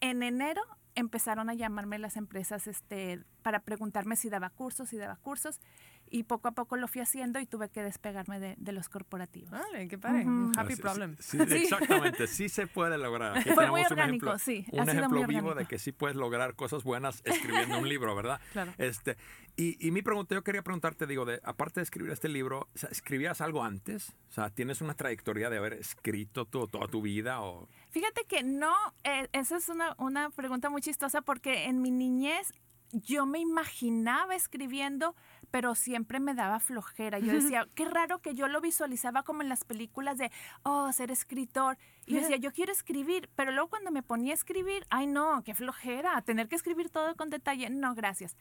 en 0.00 0.23
enero 0.23 0.62
empezaron 0.94 1.50
a 1.50 1.54
llamarme 1.54 1.99
las 1.99 2.16
empresas 2.16 2.66
este, 2.66 3.23
para 3.42 3.61
preguntarme 3.61 4.16
si 4.16 4.30
daba 4.30 4.49
cursos, 4.50 4.88
si 4.88 4.97
daba 4.97 5.16
cursos, 5.16 5.61
y 6.08 6.22
poco 6.22 6.48
a 6.48 6.52
poco 6.52 6.76
lo 6.76 6.88
fui 6.88 7.00
haciendo 7.00 7.38
y 7.40 7.46
tuve 7.46 7.68
que 7.68 7.82
despegarme 7.82 8.38
de, 8.38 8.54
de 8.58 8.72
los 8.72 8.88
corporativos. 8.88 9.50
Vale, 9.50 9.88
qué 9.88 9.98
padre. 9.98 10.25
Ah, 10.26 10.52
happy 10.58 10.76
sí, 10.76 10.82
problem. 10.82 11.16
Sí, 11.18 11.38
sí, 11.48 11.54
exactamente, 11.54 12.26
sí 12.26 12.48
se 12.48 12.66
puede 12.66 12.96
lograr. 12.98 13.38
Aquí 13.38 13.50
Fue 13.50 13.68
muy 13.70 13.82
tenemos 13.82 13.90
un 13.90 13.98
orgánico, 13.98 14.26
ejemplo- 14.26 14.38
sí, 14.38 14.66
ha 14.72 14.76
Un 14.82 14.86
sido 14.86 14.98
ejemplo 14.98 15.18
muy 15.18 15.26
vivo 15.26 15.40
de 15.42 15.48
orgánico. 15.50 15.68
que 15.70 15.78
sí 15.78 15.92
puedes 15.92 16.16
lograr 16.16 16.54
cosas 16.54 16.84
buenas 16.84 17.22
escribiendo 17.25 17.78
un 17.78 17.88
libro, 17.88 18.14
¿verdad? 18.14 18.40
Claro. 18.52 18.72
Este, 18.78 19.16
y, 19.56 19.76
y 19.86 19.90
mi 19.90 20.02
pregunta, 20.02 20.34
yo 20.34 20.42
quería 20.44 20.62
preguntarte, 20.62 21.06
digo, 21.06 21.25
de, 21.25 21.40
aparte 21.44 21.80
de 21.80 21.84
escribir 21.84 22.12
este 22.12 22.28
libro, 22.28 22.68
o 22.75 22.78
sea, 22.78 22.88
¿escribías 22.90 23.40
algo 23.40 23.64
antes? 23.64 24.14
O 24.30 24.32
sea, 24.32 24.50
¿tienes 24.50 24.80
una 24.80 24.94
trayectoria 24.94 25.50
de 25.50 25.58
haber 25.58 25.72
escrito 25.75 26.44
tu- 26.44 26.66
toda 26.68 26.86
tu 26.88 27.02
vida? 27.02 27.40
O... 27.42 27.68
Fíjate 27.90 28.25
que 28.28 28.42
no, 28.42 28.75
eh, 29.04 29.28
esa 29.32 29.56
es 29.56 29.68
una, 29.68 29.94
una 29.98 30.30
pregunta 30.30 30.70
muy 30.70 30.82
chistosa 30.82 31.22
porque 31.22 31.64
en 31.64 31.82
mi 31.82 31.90
niñez 31.90 32.52
yo 32.92 33.26
me 33.26 33.40
imaginaba 33.40 34.36
escribiendo, 34.36 35.14
pero 35.50 35.75
siempre 35.75 36.21
me 36.21 36.35
daba 36.35 36.61
flojera. 36.61 37.19
Yo 37.19 37.33
decía, 37.33 37.67
qué 37.75 37.85
raro 37.85 38.21
que 38.21 38.35
yo 38.35 38.49
lo 38.49 38.61
visualizaba 38.61 39.23
como 39.23 39.43
en 39.43 39.49
las 39.49 39.65
películas 39.65 40.19
de, 40.19 40.31
oh, 40.62 40.93
ser 40.93 41.11
escritor. 41.11 41.79
Y 42.07 42.15
yo 42.15 42.21
decía, 42.21 42.37
yo 42.37 42.53
quiero 42.53 42.73
escribir, 42.73 43.29
pero 43.37 43.53
luego 43.53 43.69
cuando 43.69 43.91
me 43.91 44.03
ponía 44.03 44.33
a 44.33 44.35
escribir, 44.35 44.87
ay 44.91 45.07
no, 45.07 45.43
qué 45.45 45.55
flojera, 45.55 46.21
tener 46.23 46.49
que 46.49 46.57
escribir 46.57 46.91
todo 46.91 47.17
con 47.17 47.31
detalle. 47.31 47.71
No, 47.71 47.95
gracias. 47.95 48.37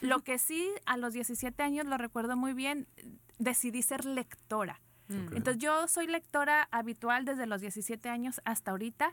Lo 0.00 0.20
que 0.20 0.38
sí, 0.38 0.70
a 0.86 0.96
los 0.96 1.12
17 1.12 1.62
años, 1.62 1.86
lo 1.86 1.98
recuerdo 1.98 2.36
muy 2.36 2.54
bien, 2.54 2.86
decidí 3.38 3.82
ser 3.82 4.04
lectora. 4.04 4.80
Entonces 5.08 5.58
yo 5.58 5.88
soy 5.88 6.06
lectora 6.06 6.68
habitual 6.70 7.24
desde 7.24 7.44
los 7.46 7.60
17 7.60 8.08
años 8.08 8.40
hasta 8.44 8.70
ahorita 8.70 9.10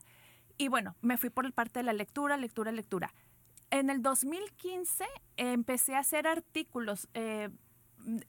y 0.58 0.70
bueno, 0.70 0.96
me 1.02 1.18
fui 1.18 1.30
por 1.30 1.52
parte 1.54 1.80
de 1.80 1.84
la 1.84 1.94
lectura, 1.94 2.38
lectura, 2.38 2.72
lectura. 2.72 3.14
En 3.70 3.90
el 3.90 4.02
2015 4.02 5.04
eh, 5.04 5.52
empecé 5.52 5.96
a 5.96 6.00
hacer 6.00 6.28
artículos 6.28 7.08
eh, 7.14 7.50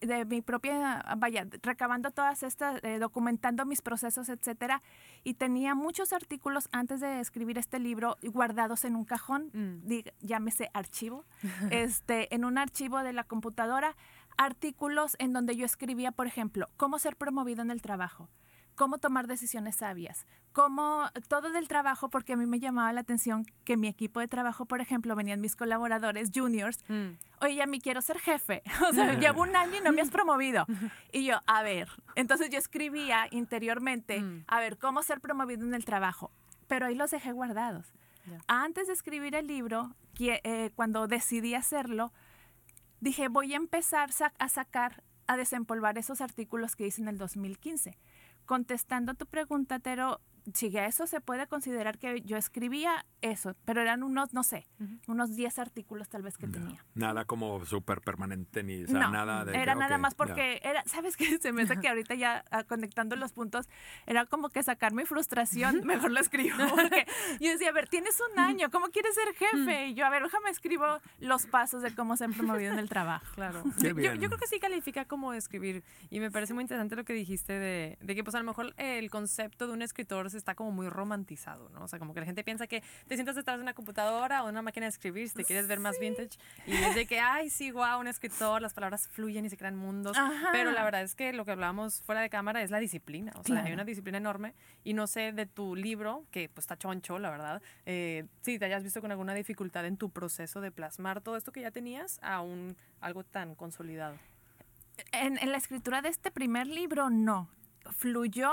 de 0.01 0.25
mi 0.25 0.43
propia, 0.43 1.05
vaya, 1.19 1.47
recabando 1.63 2.11
todas 2.11 2.43
estas, 2.43 2.83
eh, 2.83 2.99
documentando 2.99 3.65
mis 3.65 3.81
procesos, 3.81 4.29
etcétera, 4.29 4.83
y 5.23 5.35
tenía 5.35 5.77
muchos 5.77 6.13
artículos 6.13 6.69
antes 6.73 6.99
de 7.01 7.21
escribir 7.21 7.59
este 7.59 7.79
libro 7.79 8.17
guardados 8.23 8.85
en 8.85 8.97
un 8.97 9.05
cajón, 9.05 9.51
Mm. 9.53 9.87
diga- 9.87 10.13
llámese 10.21 10.69
archivo, 10.75 11.25
este, 11.71 12.35
en 12.35 12.45
un 12.45 12.59
archivo 12.59 12.99
de 13.05 13.13
la 13.13 13.23
computadora 13.23 13.95
artículos 14.37 15.15
en 15.21 15.33
donde 15.33 15.55
yo 15.57 15.65
escribía, 15.65 16.11
por 16.13 16.27
ejemplo, 16.27 16.69
cómo 16.77 16.99
ser 16.99 17.15
promovido 17.17 17.63
en 17.63 17.71
el 17.71 17.81
trabajo, 17.83 18.29
cómo 18.79 18.97
tomar 18.99 19.27
decisiones 19.27 19.77
sabias, 19.77 20.25
cómo 20.53 21.11
todo 21.29 21.51
del 21.51 21.69
trabajo, 21.69 22.09
porque 22.09 22.33
a 22.33 22.37
mí 22.37 22.47
me 22.47 22.61
llamaba 22.61 22.93
la 22.93 23.01
atención 23.01 23.45
que 23.65 23.77
mi 23.77 23.89
equipo 23.89 24.21
de 24.21 24.29
trabajo, 24.29 24.65
por 24.67 24.81
ejemplo, 24.81 25.15
venían 25.17 25.41
mis 25.41 25.57
colaboradores 25.57 26.31
juniors, 26.35 26.79
Mm. 26.89 27.19
oye, 27.43 27.61
a 27.63 27.67
mí 27.67 27.81
quiero 27.81 28.01
ser 28.01 28.19
jefe, 28.19 28.63
o 28.89 28.93
sea, 28.93 29.15
llevo 29.21 29.43
un 29.43 29.55
año 29.57 29.77
y 29.79 29.81
no 29.83 29.93
me 29.93 30.01
has 30.01 30.11
promovido. 30.11 30.65
Y 31.13 31.25
yo, 31.27 31.41
a 31.47 31.63
ver, 31.63 31.89
entonces 32.15 32.49
yo 32.51 32.59
escribía 32.59 33.27
interiormente, 33.33 34.21
Mm. 34.21 34.45
a 34.47 34.61
ver, 34.61 34.79
cómo 34.79 35.03
ser 35.03 35.21
promovido 35.21 35.67
en 35.67 35.75
el 35.75 35.85
trabajo, 35.85 36.31
pero 36.69 36.87
ahí 36.87 36.95
los 36.95 37.11
dejé 37.11 37.33
guardados. 37.33 37.93
Antes 38.47 38.87
de 38.87 38.93
escribir 38.93 39.35
el 39.35 39.47
libro, 39.47 39.95
que, 40.15 40.41
eh, 40.45 40.71
cuando 40.77 41.07
decidí 41.09 41.55
hacerlo, 41.55 42.13
dije, 43.01 43.29
voy 43.29 43.55
a 43.55 43.57
empezar 43.57 44.11
a 44.39 44.49
sacar, 44.49 45.03
a 45.27 45.37
desempolvar 45.37 45.97
esos 45.99 46.21
artículos 46.21 46.77
que 46.77 46.87
hice 46.87 47.01
en 47.03 47.09
el 47.09 47.17
2015. 47.19 47.97
Contestando 48.49 49.13
tu 49.13 49.27
pregunta, 49.27 49.79
Tero, 49.79 50.23
si 50.55 50.77
a 50.77 50.87
eso 50.87 51.07
se 51.07 51.21
puede 51.21 51.47
considerar 51.47 51.99
que 51.99 52.21
yo 52.23 52.37
escribía 52.37 53.05
eso, 53.21 53.57
pero 53.65 53.81
eran 53.81 54.03
unos, 54.03 54.33
no 54.33 54.43
sé, 54.43 54.67
unos 55.07 55.35
10 55.35 55.59
artículos 55.59 56.09
tal 56.09 56.23
vez 56.23 56.37
que 56.37 56.47
tenía. 56.47 56.85
Nada 56.95 57.25
como 57.25 57.65
súper 57.65 58.01
permanente 58.01 58.63
ni 58.63 58.85
o 58.85 58.87
sea, 58.87 59.01
no, 59.01 59.11
nada 59.11 59.45
de. 59.45 59.57
era 59.57 59.75
que, 59.75 59.81
nada 59.81 59.97
ok, 59.97 60.03
más 60.03 60.13
ya. 60.13 60.17
porque 60.17 60.61
era, 60.63 60.83
¿sabes 60.87 61.17
qué? 61.17 61.39
Se 61.41 61.53
me 61.53 61.63
hace 61.63 61.79
que 61.79 61.89
ahorita 61.89 62.15
ya 62.15 62.45
ah, 62.51 62.65
conectando 62.65 63.17
los 63.17 63.33
puntos, 63.33 63.69
era 64.07 64.27
como 64.27 64.49
que 64.51 64.63
sacar 64.63 64.93
mi 64.93 65.05
frustración, 65.05 65.83
mejor 65.85 66.11
lo 66.11 66.21
escribo. 66.21 66.57
Porque 66.71 67.07
yo 67.41 67.51
decía, 67.51 67.71
a 67.71 67.73
ver, 67.73 67.89
tienes 67.89 68.19
un 68.33 68.39
año, 68.39 68.71
¿cómo 68.71 68.89
quieres 68.89 69.15
ser 69.15 69.35
jefe? 69.35 69.89
Y 69.89 69.95
yo, 69.95 70.07
a 70.07 70.11
ver, 70.11 70.23
déjame 70.23 70.51
escribo 70.51 70.85
los 71.19 71.47
pasos 71.47 71.83
de 71.83 71.95
cómo 71.95 72.17
ser 72.17 72.31
promovido 72.31 72.73
en 72.73 72.79
el 72.79 72.89
trabajo. 72.89 73.27
Claro. 73.35 73.63
Qué 73.81 73.89
Yo, 73.89 74.15
yo 74.15 74.29
creo 74.29 74.39
que 74.39 74.47
sí 74.47 74.59
califica 74.61 75.05
como 75.05 75.33
escribir. 75.33 75.83
Y 76.11 76.21
me 76.21 76.31
parece 76.31 76.55
muy 76.55 76.63
interesante 76.63 76.97
lo 76.97 77.05
que 77.05 77.13
dijiste 77.13 77.53
de, 77.53 77.99
de 78.01 78.15
que, 78.15 78.25
pues, 78.25 78.35
a 78.35 78.39
lo 78.39 78.45
mejor 78.45 78.75
el 78.77 79.11
concepto 79.11 79.67
de 79.67 79.73
un 79.73 79.83
escritor 79.83 80.31
se 80.31 80.38
está 80.39 80.55
como 80.55 80.71
muy 80.71 80.89
romantizado, 80.89 81.69
¿no? 81.71 81.85
O 81.85 81.89
sea, 81.89 81.99
como 81.99 82.15
que 82.15 82.21
la 82.21 82.27
gente 82.27 82.43
piensa 82.45 82.67
que 82.67 82.83
te 83.07 83.15
sientas 83.17 83.37
detrás 83.37 83.59
de 83.59 83.63
una 83.63 83.75
computadora 83.75 84.43
o 84.45 84.49
una 84.49 84.63
máquina 84.63 84.87
de 84.87 84.91
escribir 84.91 85.29
si 85.29 85.35
te 85.35 85.45
quieres 85.45 85.67
ver 85.69 85.81
más 85.81 85.99
vintage. 85.99 86.39
Y 86.67 86.75
es 86.75 86.95
de 86.95 87.07
que, 87.07 87.21
ay, 87.21 87.51
sí, 87.51 87.71
guau, 87.71 88.01
un 88.01 88.07
escritor, 88.09 88.63
las 88.63 88.75
palabras 88.75 89.09
fluyen 89.09 89.45
y 89.45 89.51
se 89.51 89.57
crean 89.57 89.77
mundos. 89.77 90.17
Ajá. 90.17 90.49
Pero 90.53 90.71
la 90.73 90.85
verdad 90.85 91.03
es 91.03 91.15
que 91.15 91.33
lo 91.33 91.45
que 91.45 91.51
hablábamos 91.53 92.03
fuera 92.03 92.21
de 92.21 92.31
cámara 92.31 92.63
es 92.63 92.71
la 92.71 92.79
disciplina. 92.79 93.33
O 93.37 93.43
sea, 93.45 93.57
hay 93.57 93.63
Claro. 93.63 93.75
una 93.75 93.85
disciplina 93.85 94.19
enorme. 94.19 94.55
Y 94.85 94.95
no 94.95 95.07
sé 95.07 95.33
de 95.33 95.47
tu 95.47 95.75
libro, 95.77 96.25
que 96.31 96.49
pues 96.49 96.65
está 96.65 96.77
choncho, 96.79 97.19
la 97.19 97.31
verdad, 97.31 97.63
eh, 97.87 98.27
si 98.43 98.59
te 98.59 98.65
hayas 98.65 98.83
visto 98.85 99.01
con 99.01 99.11
alguna 99.11 99.35
dificultad 99.35 99.85
en 99.87 99.97
tu 99.97 100.11
proceso 100.11 100.61
de 100.61 100.71
plasmar 100.71 101.21
todo 101.21 101.37
esto 101.37 101.53
que 101.53 101.61
ya 101.61 101.71
tenías 101.71 102.19
a 102.23 102.41
un, 102.41 102.77
algo 103.01 103.25
tan 103.25 103.55
consolidado. 103.55 104.17
En, 105.13 105.39
en 105.39 105.53
la 105.53 105.59
escritura 105.59 106.03
de 106.03 106.09
este 106.09 106.31
primer 106.31 106.67
libro, 106.67 107.11
no. 107.11 107.49
Fluyó 107.93 108.51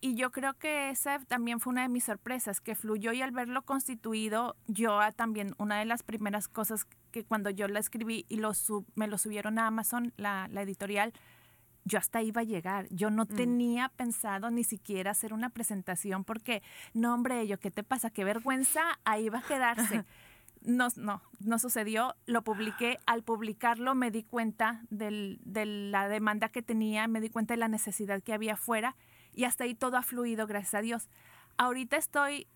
y 0.00 0.14
yo 0.14 0.30
creo 0.30 0.54
que 0.54 0.90
esa 0.90 1.18
también 1.26 1.60
fue 1.60 1.72
una 1.72 1.82
de 1.82 1.88
mis 1.88 2.04
sorpresas, 2.04 2.60
que 2.60 2.74
fluyó 2.74 3.12
y 3.12 3.22
al 3.22 3.30
verlo 3.32 3.62
constituido, 3.62 4.56
yo 4.66 5.00
ah, 5.00 5.12
también, 5.12 5.54
una 5.58 5.78
de 5.78 5.84
las 5.84 6.02
primeras 6.02 6.48
cosas 6.48 6.86
que 7.10 7.24
cuando 7.24 7.50
yo 7.50 7.66
la 7.68 7.80
escribí 7.80 8.24
y 8.28 8.36
lo 8.36 8.54
sub- 8.54 8.86
me 8.94 9.06
lo 9.08 9.18
subieron 9.18 9.58
a 9.58 9.66
Amazon, 9.66 10.12
la, 10.16 10.48
la 10.50 10.62
editorial, 10.62 11.12
yo 11.84 11.98
hasta 11.98 12.20
iba 12.22 12.42
a 12.42 12.44
llegar. 12.44 12.86
Yo 12.90 13.10
no 13.10 13.24
tenía 13.24 13.88
pensado 13.88 14.50
ni 14.50 14.62
siquiera 14.62 15.12
hacer 15.12 15.32
una 15.32 15.48
presentación 15.50 16.22
porque, 16.24 16.62
no, 16.92 17.14
hombre, 17.14 17.46
yo, 17.46 17.58
¿qué 17.58 17.70
te 17.70 17.82
pasa? 17.82 18.10
Qué 18.10 18.24
vergüenza, 18.24 18.82
ahí 19.04 19.28
va 19.28 19.38
a 19.38 19.42
quedarse. 19.46 20.04
No, 20.60 20.88
no, 20.96 21.22
no 21.38 21.58
sucedió. 21.60 22.16
Lo 22.26 22.42
publiqué. 22.42 22.98
Al 23.06 23.22
publicarlo 23.22 23.94
me 23.94 24.10
di 24.10 24.24
cuenta 24.24 24.82
del- 24.90 25.38
de 25.44 25.64
la 25.64 26.08
demanda 26.08 26.48
que 26.48 26.62
tenía, 26.62 27.06
me 27.06 27.20
di 27.20 27.30
cuenta 27.30 27.54
de 27.54 27.58
la 27.58 27.68
necesidad 27.68 28.20
que 28.24 28.32
había 28.32 28.54
afuera 28.54 28.96
y 29.38 29.44
hasta 29.44 29.62
ahí 29.62 29.74
todo 29.76 29.96
ha 29.96 30.02
fluido, 30.02 30.48
gracias 30.48 30.74
a 30.74 30.80
Dios. 30.80 31.08
Ahorita 31.58 31.96
estoy 31.96 32.48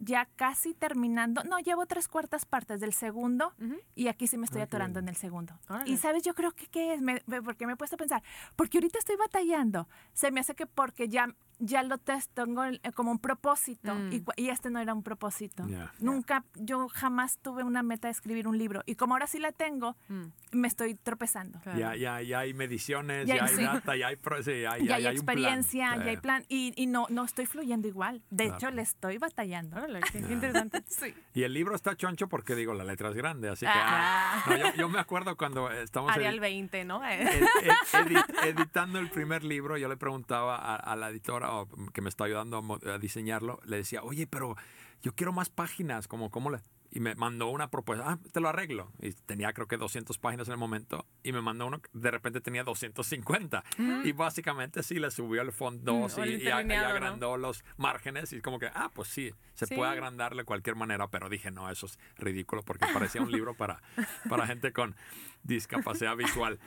ya 0.00 0.26
casi 0.36 0.72
terminando, 0.74 1.42
no, 1.42 1.58
llevo 1.58 1.84
tres 1.86 2.06
cuartas 2.06 2.44
partes 2.46 2.78
del 2.80 2.92
segundo 2.92 3.52
y 3.96 4.06
aquí 4.06 4.28
sí 4.28 4.38
me 4.38 4.44
estoy 4.44 4.60
Ah, 4.60 4.64
atorando 4.64 5.00
en 5.00 5.08
el 5.08 5.16
segundo. 5.16 5.58
Y 5.86 5.96
sabes, 5.96 6.22
yo 6.22 6.34
creo 6.34 6.52
que 6.52 6.68
qué 6.68 6.94
es, 6.94 7.00
me, 7.02 7.20
me- 7.26 7.42
porque 7.42 7.66
me 7.66 7.72
he 7.72 7.76
puesto 7.76 7.96
a 7.96 7.98
pensar, 7.98 8.22
porque 8.54 8.78
ahorita 8.78 9.00
estoy 9.00 9.16
batallando, 9.16 9.88
se 10.12 10.30
me 10.30 10.38
hace 10.38 10.54
que 10.54 10.66
porque 10.66 11.08
ya, 11.08 11.34
ya 11.58 11.82
lo 11.82 11.98
tengo 11.98 12.64
el- 12.64 12.80
eh, 12.84 12.92
como 12.92 13.10
un 13.10 13.18
propósito 13.18 13.94
Mm. 13.94 14.12
y, 14.12 14.24
y 14.36 14.48
este 14.50 14.70
no 14.70 14.78
era 14.80 14.94
un 14.94 15.02
propósito. 15.02 15.66
Ya. 15.68 15.92
Nunca, 16.00 16.44
yo 16.54 16.88
jamás 16.88 17.38
tuve 17.38 17.62
una 17.64 17.82
meta 17.82 18.08
de 18.08 18.12
escribir 18.12 18.46
un 18.48 18.56
libro 18.58 18.82
y 18.86 18.94
como 18.94 19.14
ahora 19.14 19.26
sí 19.26 19.38
la 19.38 19.52
tengo, 19.52 19.96
Mm, 20.08 20.24
me 20.52 20.68
estoy 20.68 20.94
tropezando. 20.94 21.58
claro. 21.60 21.78
Ya, 21.78 21.96
ya, 21.96 22.22
ya 22.22 22.38
hay 22.40 22.54
mediciones, 22.54 23.26
Ya 23.26 23.36
ya, 23.36 23.44
hay- 23.44 23.56
sí. 23.56 23.62
data, 23.62 23.96
ya 23.96 24.06
hay, 24.08 24.16
pro- 24.16 24.42
sí, 24.42 24.62
ya, 24.62 24.78
Ya, 24.78 24.84
ya- 24.84 24.94
hay 24.96 25.06
hay 25.06 25.18
un 25.18 25.24
plan. 25.24 25.38
experiencia, 25.38 25.96
ya 25.96 26.02
hay 26.04 26.16
plan 26.16 26.44
y, 26.48 26.72
y 26.80 26.86
no, 26.86 27.06
no 27.10 27.24
estoy 27.24 27.46
fluyendo 27.46 27.88
igual. 27.88 28.22
De 28.30 28.44
Claro. 28.44 28.56
hecho, 28.56 28.70
le 28.70 28.82
estoy 28.82 29.18
batallando. 29.18 29.76
Órale, 29.76 30.00
qué, 30.12 30.18
interesante. 30.18 30.82
Sí. 30.88 31.14
Y 31.34 31.42
el 31.42 31.52
libro 31.52 31.74
está 31.74 31.96
choncho 31.96 32.28
porque 32.28 32.54
digo, 32.54 32.72
la 32.74 32.84
letra 32.84 33.08
es 33.10 33.14
grande, 33.14 33.48
así 33.48 33.66
que... 33.66 33.72
Ah. 33.74 34.42
ah, 34.44 34.44
no, 34.48 34.56
yo, 34.56 34.74
yo 34.74 34.88
me 34.88 34.98
acuerdo 34.98 35.36
cuando 35.36 35.70
estamos 35.70 36.12
Arial 36.12 36.36
edi- 36.36 36.40
20, 36.40 36.84
¿no? 36.84 37.04
ed- 37.04 37.28
ed- 37.28 37.72
edi- 37.92 38.24
editando 38.48 38.98
el 38.98 39.10
primer 39.10 39.44
libro, 39.44 39.76
yo 39.76 39.88
le 39.88 39.96
preguntaba 39.96 40.56
a, 40.56 40.76
a 40.76 40.96
la 40.96 41.10
editora 41.10 41.47
que 41.92 42.00
me 42.00 42.08
está 42.08 42.24
ayudando 42.24 42.80
a 42.86 42.98
diseñarlo, 42.98 43.60
le 43.64 43.78
decía, 43.78 44.02
oye, 44.02 44.26
pero 44.26 44.56
yo 45.02 45.14
quiero 45.14 45.32
más 45.32 45.48
páginas, 45.50 46.08
como, 46.08 46.30
¿cómo 46.30 46.50
le...? 46.50 46.60
Y 46.90 47.00
me 47.00 47.14
mandó 47.14 47.48
una 47.48 47.70
propuesta, 47.70 48.04
ah, 48.08 48.18
te 48.32 48.40
lo 48.40 48.48
arreglo. 48.48 48.90
Y 49.00 49.12
tenía 49.12 49.52
creo 49.52 49.66
que 49.68 49.76
200 49.76 50.16
páginas 50.18 50.48
en 50.48 50.52
el 50.52 50.58
momento. 50.58 51.04
Y 51.22 51.32
me 51.32 51.42
mandó 51.42 51.66
uno, 51.66 51.80
que 51.82 51.90
de 51.92 52.10
repente 52.10 52.40
tenía 52.40 52.64
250. 52.64 53.62
Y 54.04 54.12
básicamente 54.12 54.82
sí 54.82 54.98
le 54.98 55.10
subió 55.10 55.42
el 55.42 55.52
font 55.52 55.82
2 55.82 56.16
Mm, 56.16 56.20
el 56.22 56.28
y, 56.28 56.32
y, 56.32 56.34
a- 56.34 56.38
y 56.38 56.42
interlineado, 56.62 56.88
¿no? 56.88 56.94
agrandó 56.94 57.36
los 57.36 57.62
márgenes. 57.76 58.32
Y 58.32 58.40
como 58.40 58.58
que, 58.58 58.68
ah, 58.74 58.90
pues 58.94 59.08
sí, 59.08 59.30
se 59.54 59.66
Sí. 59.66 59.74
puede 59.74 59.90
agrandar 59.90 60.34
de 60.34 60.44
cualquier 60.44 60.76
manera. 60.76 61.08
Pero 61.08 61.28
dije, 61.28 61.50
no, 61.50 61.68
eso 61.70 61.84
es 61.86 61.98
ridículo 62.16 62.62
porque 62.62 62.86
parecía 62.92 63.20
un 63.20 63.30
libro 63.32 63.54
para, 63.54 63.82
para 64.28 64.46
gente 64.46 64.72
con 64.72 64.96
discapacidad 65.42 66.16
visual. 66.16 66.58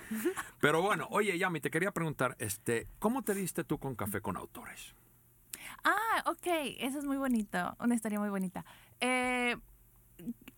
Pero 0.59 0.81
bueno, 0.83 1.07
oye, 1.09 1.35
Yami, 1.37 1.61
te 1.61 1.71
quería 1.71 1.91
preguntar, 1.91 2.35
este, 2.39 2.87
¿cómo 2.99 3.23
te 3.23 3.33
diste 3.33 3.63
tú 3.63 3.79
con 3.79 3.95
Café 3.95 4.21
con 4.21 4.37
Autores? 4.37 4.93
Ah, 5.83 6.23
ok, 6.27 6.45
eso 6.79 6.99
es 6.99 7.05
muy 7.05 7.17
bonito, 7.17 7.75
una 7.79 7.95
historia 7.95 8.19
muy 8.19 8.29
bonita. 8.29 8.63
Eh, 8.99 9.57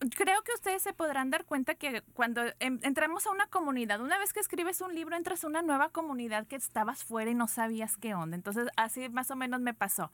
creo 0.10 0.42
que 0.44 0.52
ustedes 0.54 0.82
se 0.82 0.94
podrán 0.94 1.30
dar 1.30 1.46
cuenta 1.46 1.76
que 1.76 2.02
cuando 2.14 2.42
entramos 2.60 3.28
a 3.28 3.32
una 3.32 3.48
comunidad, 3.48 4.02
una 4.02 4.18
vez 4.18 4.34
que 4.34 4.40
escribes 4.40 4.82
un 4.82 4.94
libro, 4.96 5.16
entras 5.16 5.44
a 5.44 5.48
una 5.48 5.62
nueva 5.62 5.90
comunidad 5.90 6.48
que 6.48 6.56
estabas 6.56 7.04
fuera 7.04 7.32
y 7.32 7.36
no 7.36 7.48
sabías 7.48 7.98
qué 7.98 8.14
onda. 8.16 8.36
Entonces, 8.36 8.68
así 8.78 9.10
más 9.10 9.32
o 9.32 9.36
menos 9.36 9.62
me 9.62 9.74
pasó. 9.74 10.12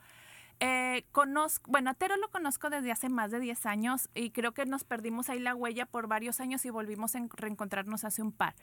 Eh, 0.62 1.05
conozco, 1.13 1.72
bueno, 1.72 1.89
a 1.91 1.93
lo 2.17 2.29
conozco 2.31 2.69
desde 2.69 2.91
hace 2.91 3.08
más 3.08 3.31
de 3.31 3.39
10 3.39 3.65
años 3.65 4.10
y 4.13 4.31
creo 4.31 4.53
que 4.53 4.65
nos 4.65 4.84
perdimos 4.84 5.29
ahí 5.29 5.39
la 5.39 5.55
huella 5.55 5.86
por 5.86 6.08
varios 6.08 6.41
años 6.41 6.65
y 6.65 6.69
volvimos 6.69 7.15
a 7.15 7.19
en- 7.19 7.29
reencontrarnos 7.29 8.03
hace 8.03 8.22
un 8.22 8.34
par. 8.34 8.55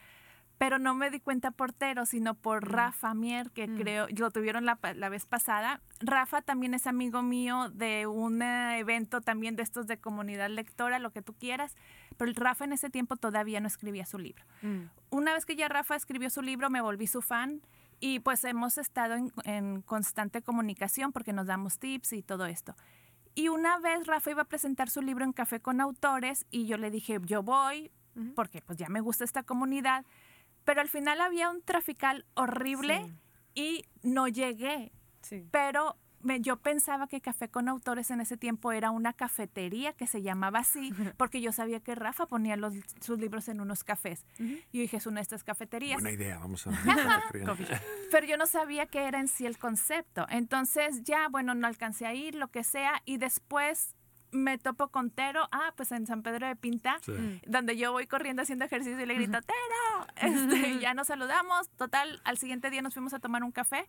Pero 0.58 0.78
no 0.78 0.94
me 0.94 1.10
di 1.10 1.20
cuenta 1.20 1.50
por 1.50 1.74
Tero, 1.74 2.06
sino 2.06 2.34
por 2.34 2.70
Rafa 2.72 3.12
Mier, 3.12 3.50
que 3.50 3.68
Mm. 3.68 3.76
creo, 3.76 4.06
lo 4.16 4.30
tuvieron 4.30 4.64
la, 4.64 4.78
la 4.94 5.08
vez 5.10 5.26
pasada. 5.26 5.82
Rafa 6.00 6.40
también 6.40 6.72
es 6.72 6.86
amigo 6.86 7.22
mío 7.22 7.68
de 7.70 8.06
un 8.06 8.40
eh, 8.40 8.78
evento 8.78 9.20
también 9.20 9.54
de 9.56 9.62
estos 9.62 9.86
de 9.86 9.98
comunidad 9.98 10.48
lectora, 10.48 10.98
lo 10.98 11.10
que 11.10 11.20
tú 11.20 11.34
quieras. 11.34 11.74
Pero 12.16 12.32
Rafa 12.34 12.64
en 12.64 12.72
ese 12.72 12.88
tiempo 12.88 13.16
todavía 13.16 13.60
no 13.60 13.66
escribía 13.66 14.06
su 14.06 14.18
libro. 14.18 14.44
Mm, 14.62 14.84
Una 15.10 15.34
vez 15.34 15.44
que 15.44 15.56
ya 15.56 15.68
Rafa 15.68 15.94
escribió 15.94 16.30
su 16.30 16.40
libro, 16.40 16.70
me 16.70 16.80
volví 16.80 17.06
su 17.06 17.20
fan 17.20 17.60
y 18.00 18.20
pues 18.20 18.42
hemos 18.44 18.78
estado 18.78 19.14
en, 19.14 19.32
en 19.44 19.82
constante 19.82 20.40
comunicación 20.42 21.12
porque 21.12 21.32
nos 21.34 21.46
damos 21.46 21.78
tips 21.78 22.14
y 22.14 22.22
todo 22.22 22.46
esto. 22.46 22.74
Y 23.34 23.48
una 23.48 23.78
vez 23.78 24.06
Rafa 24.06 24.30
iba 24.30 24.40
a 24.42 24.46
presentar 24.46 24.88
su 24.88 25.02
libro 25.02 25.22
en 25.22 25.34
Café 25.34 25.60
con 25.60 25.82
Autores 25.82 26.46
y 26.50 26.64
yo 26.66 26.78
le 26.78 26.90
dije, 26.90 27.18
yo 27.24 27.42
voy 27.42 27.90
porque 28.34 28.62
pues 28.62 28.78
ya 28.78 28.88
me 28.88 29.00
gusta 29.02 29.24
esta 29.24 29.42
comunidad. 29.42 30.06
Pero 30.66 30.82
al 30.82 30.88
final 30.88 31.22
había 31.22 31.48
un 31.48 31.62
trafical 31.62 32.26
horrible 32.34 33.10
y 33.54 33.86
no 34.02 34.28
llegué. 34.28 34.92
Sí. 35.22 35.48
Pero 35.50 35.96
me- 36.20 36.40
yo 36.40 36.56
pensaba 36.56 37.06
que 37.06 37.20
Café 37.20 37.48
con 37.48 37.68
Autores 37.68 38.10
en 38.10 38.20
ese 38.20 38.36
tiempo 38.36 38.72
era 38.72 38.90
una 38.90 39.12
cafetería 39.12 39.92
que 39.94 40.06
se 40.06 40.20
llamaba 40.22 40.58
así, 40.58 40.92
porque 41.16 41.40
yo 41.40 41.52
sabía 41.52 41.80
que 41.80 41.94
Rafa 41.94 42.26
ponía 42.26 42.56
los, 42.56 42.74
sus 43.00 43.18
libros 43.18 43.48
en 43.48 43.60
unos 43.60 43.84
cafés. 43.84 44.26
Y 44.38 44.56
yo 44.72 44.80
dije, 44.82 44.96
es 44.98 45.06
una 45.06 45.16
de 45.20 45.22
estas 45.22 45.44
cafeterías. 45.44 45.94
Buena 46.02 46.10
idea, 46.12 46.38
vamos 46.38 46.66
a... 46.66 46.70
Pero 48.10 48.26
yo 48.26 48.36
no 48.36 48.46
sabía 48.46 48.86
qué 48.86 49.04
era 49.06 49.20
en 49.20 49.28
sí 49.28 49.46
el 49.46 49.56
concepto. 49.58 50.26
Entonces 50.30 51.02
ya, 51.04 51.28
bueno, 51.28 51.54
no 51.54 51.66
alcancé 51.66 52.06
a 52.06 52.14
ir, 52.14 52.34
lo 52.34 52.48
que 52.48 52.64
sea, 52.64 53.02
y 53.04 53.18
después 53.18 53.94
me 54.32 54.58
topo 54.58 54.88
con 54.88 55.10
Tero, 55.10 55.48
ah, 55.52 55.72
pues 55.76 55.92
en 55.92 56.06
San 56.06 56.22
Pedro 56.22 56.46
de 56.46 56.56
Pinta, 56.56 56.98
Sí. 57.02 57.12
Donde 57.46 57.76
yo 57.76 57.92
voy 57.92 58.06
corriendo 58.06 58.42
haciendo 58.42 58.64
ejercicio 58.64 59.00
y 59.00 59.06
le 59.06 59.14
grito, 59.14 59.38
Tero, 59.42 60.06
este, 60.32 60.68
y 60.70 60.78
ya 60.80 60.94
nos 60.94 61.06
saludamos, 61.08 61.68
total, 61.76 62.20
al 62.24 62.38
siguiente 62.38 62.70
día 62.70 62.82
nos 62.82 62.94
fuimos 62.94 63.14
a 63.14 63.18
tomar 63.18 63.42
un 63.44 63.52
café. 63.52 63.86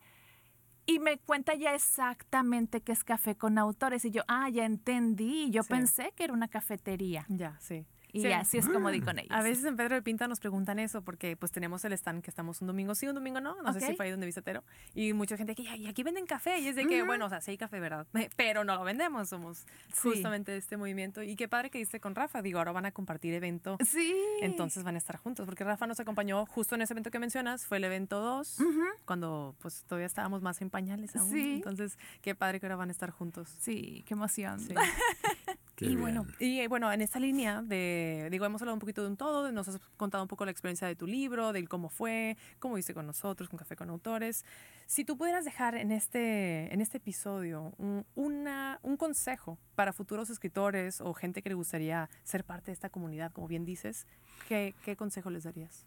Y 0.89 0.99
me 0.99 1.17
cuenta 1.17 1.53
ya 1.53 1.73
exactamente 1.75 2.79
qué 2.79 2.93
es 2.93 3.03
café 3.03 3.35
con 3.35 3.57
autores. 3.57 4.05
Y 4.05 4.11
yo, 4.11 4.21
ah, 4.29 4.47
ya 4.47 4.63
entendí. 4.65 5.49
Yo 5.51 5.63
Sí. 5.63 5.69
pensé 5.69 6.13
que 6.15 6.23
era 6.23 6.31
una 6.31 6.47
cafetería. 6.47 7.25
Ya, 7.27 7.57
sí. 7.59 7.85
Y 8.11 8.21
Sí. 8.21 8.31
así 8.31 8.57
es 8.57 8.67
como 8.67 8.89
di 8.89 9.01
con 9.01 9.19
ellos. 9.19 9.31
A 9.31 9.41
veces 9.41 9.65
en 9.65 9.75
Pedro 9.75 9.95
de 9.95 10.01
Pinta 10.01 10.27
nos 10.27 10.39
preguntan 10.39 10.79
eso 10.79 11.01
porque 11.03 11.35
pues 11.35 11.51
tenemos 11.51 11.83
el 11.85 11.93
stand 11.93 12.23
que 12.23 12.29
estamos 12.31 12.61
un 12.61 12.67
domingo 12.67 12.95
sí, 12.95 13.05
un 13.07 13.15
domingo 13.15 13.41
no, 13.41 13.61
no 13.61 13.73
sé 13.73 13.81
si 13.81 13.95
fue 13.95 14.05
ahí 14.05 14.11
donde 14.11 14.25
viste 14.25 14.41
Tero. 14.41 14.63
Y 14.95 15.13
mucha 15.13 15.35
gente 15.37 15.55
que, 15.55 15.63
y 15.63 15.87
aquí 15.87 16.03
venden 16.03 16.25
café. 16.25 16.59
Y 16.59 16.67
es 16.69 16.75
de 16.75 16.87
que, 16.87 16.99
Ujú. 16.99 17.07
bueno, 17.07 17.25
o 17.25 17.29
sea, 17.29 17.41
sí 17.41 17.51
hay 17.51 17.57
café, 17.57 17.79
¿verdad? 17.79 18.07
Pero 18.37 18.63
no 18.63 18.75
lo 18.75 18.83
vendemos, 18.83 19.29
somos 19.29 19.65
Sí. 19.93 20.09
justamente 20.09 20.51
de 20.51 20.57
este 20.57 20.77
movimiento. 20.77 21.21
Y 21.21 21.35
qué 21.35 21.47
padre 21.47 21.69
que 21.69 21.77
diste 21.79 21.99
con 21.99 22.15
Rafa. 22.15 22.41
Digo, 22.41 22.59
ahora 22.59 22.71
van 22.71 22.85
a 22.85 22.91
compartir 22.91 23.33
evento. 23.33 23.77
Sí. 23.85 24.15
Entonces 24.41 24.83
van 24.83 24.95
a 24.95 24.97
estar 24.97 25.17
juntos, 25.17 25.45
porque 25.45 25.63
Rafa 25.63 25.85
nos 25.87 25.99
acompañó 25.99 26.45
justo 26.45 26.75
en 26.75 26.81
ese 26.83 26.93
evento 26.93 27.11
que 27.11 27.19
mencionas, 27.19 27.65
fue 27.65 27.77
el 27.77 27.83
evento 27.83 28.19
2, 28.21 28.59
Ujú. 28.59 28.81
cuando 29.05 29.55
pues 29.59 29.83
todavía 29.83 30.05
estábamos 30.07 30.41
más 30.41 30.61
en 30.61 30.69
pañales 30.69 31.15
aún. 31.15 31.31
Sí. 31.31 31.53
Entonces, 31.55 31.97
qué 32.21 32.35
padre 32.35 32.59
que 32.59 32.65
ahora 32.65 32.75
van 32.77 32.89
a 32.89 32.91
estar 32.91 33.11
juntos. 33.11 33.53
Sí, 33.59 34.03
qué 34.07 34.13
emoción. 34.13 34.59
Sí. 34.59 34.73
Qué 35.77 35.85
y 35.85 35.89
bien. 35.89 36.01
bueno, 36.01 36.25
y 36.39 36.59
eh, 36.59 36.67
bueno, 36.67 36.91
en 36.91 37.01
esta 37.01 37.19
línea 37.19 37.61
de, 37.61 38.29
digo, 38.31 38.45
hemos 38.45 38.59
hablado 38.63 38.73
un 38.73 38.79
poquito 38.79 39.03
de 39.03 39.09
un 39.09 39.15
todo, 39.15 39.51
nos 39.51 39.67
has 39.67 39.79
contado 39.95 40.23
un 40.23 40.27
poco 40.27 40.43
la 40.43 40.49
experiencia 40.49 40.87
de 40.87 40.95
tu 40.95 41.05
libro, 41.05 41.53
del 41.53 41.69
cómo 41.69 41.89
fue, 41.89 42.35
cómo 42.57 42.73
viste 42.73 42.95
con 42.95 43.05
nosotros, 43.05 43.47
con 43.47 43.59
Café 43.59 43.75
con 43.75 43.91
Autores. 43.91 44.43
Si 44.87 45.05
tú 45.05 45.17
pudieras 45.17 45.45
dejar 45.45 45.75
en 45.75 45.91
este, 45.91 46.73
en 46.73 46.81
este 46.81 46.97
episodio 46.97 47.75
un, 47.77 48.07
una, 48.15 48.79
un 48.81 48.97
consejo 48.97 49.59
para 49.75 49.93
futuros 49.93 50.31
escritores 50.31 50.99
o 50.99 51.13
gente 51.13 51.43
que 51.43 51.49
le 51.49 51.55
gustaría 51.55 52.09
ser 52.23 52.43
parte 52.43 52.71
de 52.71 52.73
esta 52.73 52.89
comunidad, 52.89 53.31
como 53.31 53.47
bien 53.47 53.63
dices, 53.63 54.07
¿qué, 54.47 54.73
qué 54.83 54.95
consejo 54.95 55.29
les 55.29 55.43
darías? 55.43 55.85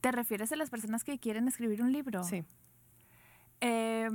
¿Te 0.00 0.10
refieres 0.10 0.50
a 0.50 0.56
las 0.56 0.70
personas 0.70 1.04
que 1.04 1.20
quieren 1.20 1.46
escribir 1.46 1.82
un 1.82 1.92
libro? 1.92 2.24
Sí. 2.24 2.42
Eh, 3.60 4.10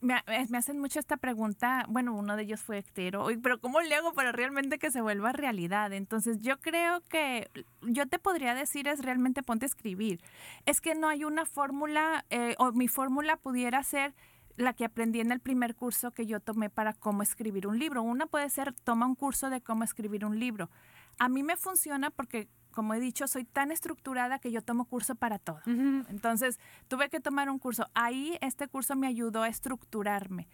me, 0.00 0.14
eh, 0.26 0.46
me 0.48 0.58
hacen 0.58 0.78
mucho 0.78 1.00
esta 1.00 1.16
pregunta, 1.16 1.84
bueno, 1.88 2.14
uno 2.14 2.36
de 2.36 2.42
ellos 2.44 2.60
fue 2.60 2.78
Ectero, 2.78 3.24
"Oye, 3.24 3.38
pero 3.38 3.60
¿cómo 3.60 3.80
le 3.80 3.94
hago 3.94 4.12
para 4.12 4.32
realmente 4.32 4.78
que 4.78 4.90
se 4.90 5.00
vuelva 5.00 5.32
realidad? 5.32 5.92
Entonces 5.92 6.38
yo 6.40 6.58
creo 6.60 7.00
que 7.08 7.50
yo 7.82 8.06
te 8.06 8.18
podría 8.18 8.54
decir 8.54 8.88
es 8.88 9.02
realmente 9.04 9.42
ponte 9.42 9.64
a 9.64 9.68
escribir. 9.68 10.20
Es 10.66 10.80
que 10.80 10.94
no 10.94 11.08
hay 11.08 11.24
una 11.24 11.46
fórmula, 11.46 12.24
eh, 12.30 12.54
o 12.58 12.72
mi 12.72 12.88
fórmula 12.88 13.36
pudiera 13.36 13.82
ser 13.82 14.14
la 14.56 14.72
que 14.72 14.84
aprendí 14.84 15.20
en 15.20 15.30
el 15.32 15.40
primer 15.40 15.74
curso 15.76 16.10
que 16.10 16.26
yo 16.26 16.40
tomé 16.40 16.68
para 16.68 16.92
cómo 16.92 17.22
escribir 17.22 17.66
un 17.66 17.78
libro. 17.78 18.02
Una 18.02 18.26
puede 18.26 18.50
ser, 18.50 18.74
toma 18.84 19.06
un 19.06 19.14
curso 19.14 19.50
de 19.50 19.60
cómo 19.60 19.84
escribir 19.84 20.24
un 20.24 20.38
libro. 20.38 20.68
A 21.18 21.28
mí 21.28 21.42
me 21.42 21.56
funciona 21.56 22.10
porque, 22.10 22.48
como 22.72 22.94
he 22.94 23.00
dicho, 23.00 23.26
soy 23.26 23.44
tan 23.44 23.70
estructurada 23.72 24.38
que 24.38 24.50
yo 24.52 24.62
tomo 24.62 24.84
curso 24.84 25.14
para 25.14 25.38
todo. 25.38 25.60
Entonces, 25.66 26.58
tuve 26.88 27.08
que 27.08 27.20
tomar 27.20 27.50
un 27.50 27.58
curso. 27.58 27.86
Ahí 27.94 28.38
este 28.40 28.68
curso 28.68 28.94
me 28.96 29.06
ayudó 29.06 29.42
a 29.42 29.48
estructurarme. 29.48 30.48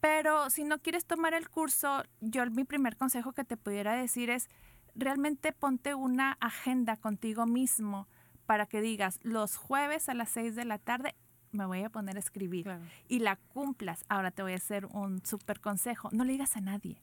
Pero 0.00 0.50
si 0.50 0.64
no 0.64 0.78
quieres 0.78 1.06
tomar 1.06 1.34
el 1.34 1.48
curso, 1.48 2.02
yo 2.20 2.44
mi 2.50 2.64
primer 2.64 2.96
consejo 2.96 3.32
que 3.32 3.44
te 3.44 3.56
pudiera 3.56 3.94
decir 3.94 4.30
es, 4.30 4.48
realmente 4.94 5.52
ponte 5.52 5.94
una 5.94 6.36
agenda 6.40 6.96
contigo 6.96 7.46
mismo 7.46 8.06
para 8.46 8.66
que 8.66 8.80
digas, 8.80 9.18
los 9.22 9.56
jueves 9.56 10.08
a 10.08 10.14
las 10.14 10.30
6 10.30 10.54
de 10.54 10.64
la 10.64 10.78
tarde 10.78 11.14
me 11.52 11.64
voy 11.66 11.82
a 11.82 11.88
poner 11.90 12.16
a 12.16 12.20
escribir 12.20 12.64
Claro. 12.64 12.82
y 13.08 13.20
la 13.20 13.36
cumplas. 13.36 14.04
Ahora 14.08 14.30
te 14.30 14.42
voy 14.42 14.52
a 14.52 14.56
hacer 14.56 14.86
un 14.86 15.24
súper 15.24 15.60
consejo, 15.60 16.10
no 16.12 16.24
le 16.24 16.32
digas 16.32 16.56
a 16.56 16.60
nadie. 16.60 17.00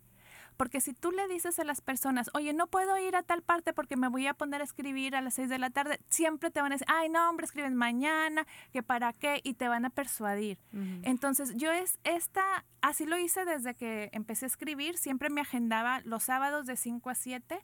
Porque 0.57 0.81
si 0.81 0.93
tú 0.93 1.11
le 1.11 1.27
dices 1.27 1.59
a 1.59 1.63
las 1.63 1.81
personas, 1.81 2.29
oye, 2.33 2.53
no 2.53 2.67
puedo 2.67 2.97
ir 2.97 3.15
a 3.15 3.23
tal 3.23 3.41
parte 3.41 3.73
porque 3.73 3.95
me 3.95 4.07
voy 4.07 4.27
a 4.27 4.33
poner 4.33 4.61
a 4.61 4.63
escribir 4.63 5.15
a 5.15 5.21
las 5.21 5.35
6 5.35 5.49
de 5.49 5.59
la 5.59 5.69
tarde, 5.69 5.99
siempre 6.09 6.51
te 6.51 6.61
van 6.61 6.71
a 6.71 6.75
decir, 6.75 6.87
ay, 6.89 7.09
no, 7.09 7.29
hombre, 7.29 7.45
escriben 7.45 7.75
mañana, 7.75 8.45
que 8.71 8.83
para 8.83 9.13
qué, 9.13 9.41
y 9.43 9.55
te 9.55 9.67
van 9.67 9.85
a 9.85 9.89
persuadir. 9.89 10.57
Entonces, 11.03 11.53
yo 11.55 11.71
es 11.71 11.99
esta, 12.03 12.65
así 12.81 13.05
lo 13.05 13.17
hice 13.17 13.45
desde 13.45 13.75
que 13.75 14.09
empecé 14.13 14.45
a 14.45 14.47
escribir, 14.47 14.97
siempre 14.97 15.29
me 15.29 15.41
agendaba 15.41 16.01
los 16.01 16.23
sábados 16.23 16.65
de 16.65 16.75
5 16.75 17.09
a 17.09 17.15
7, 17.15 17.63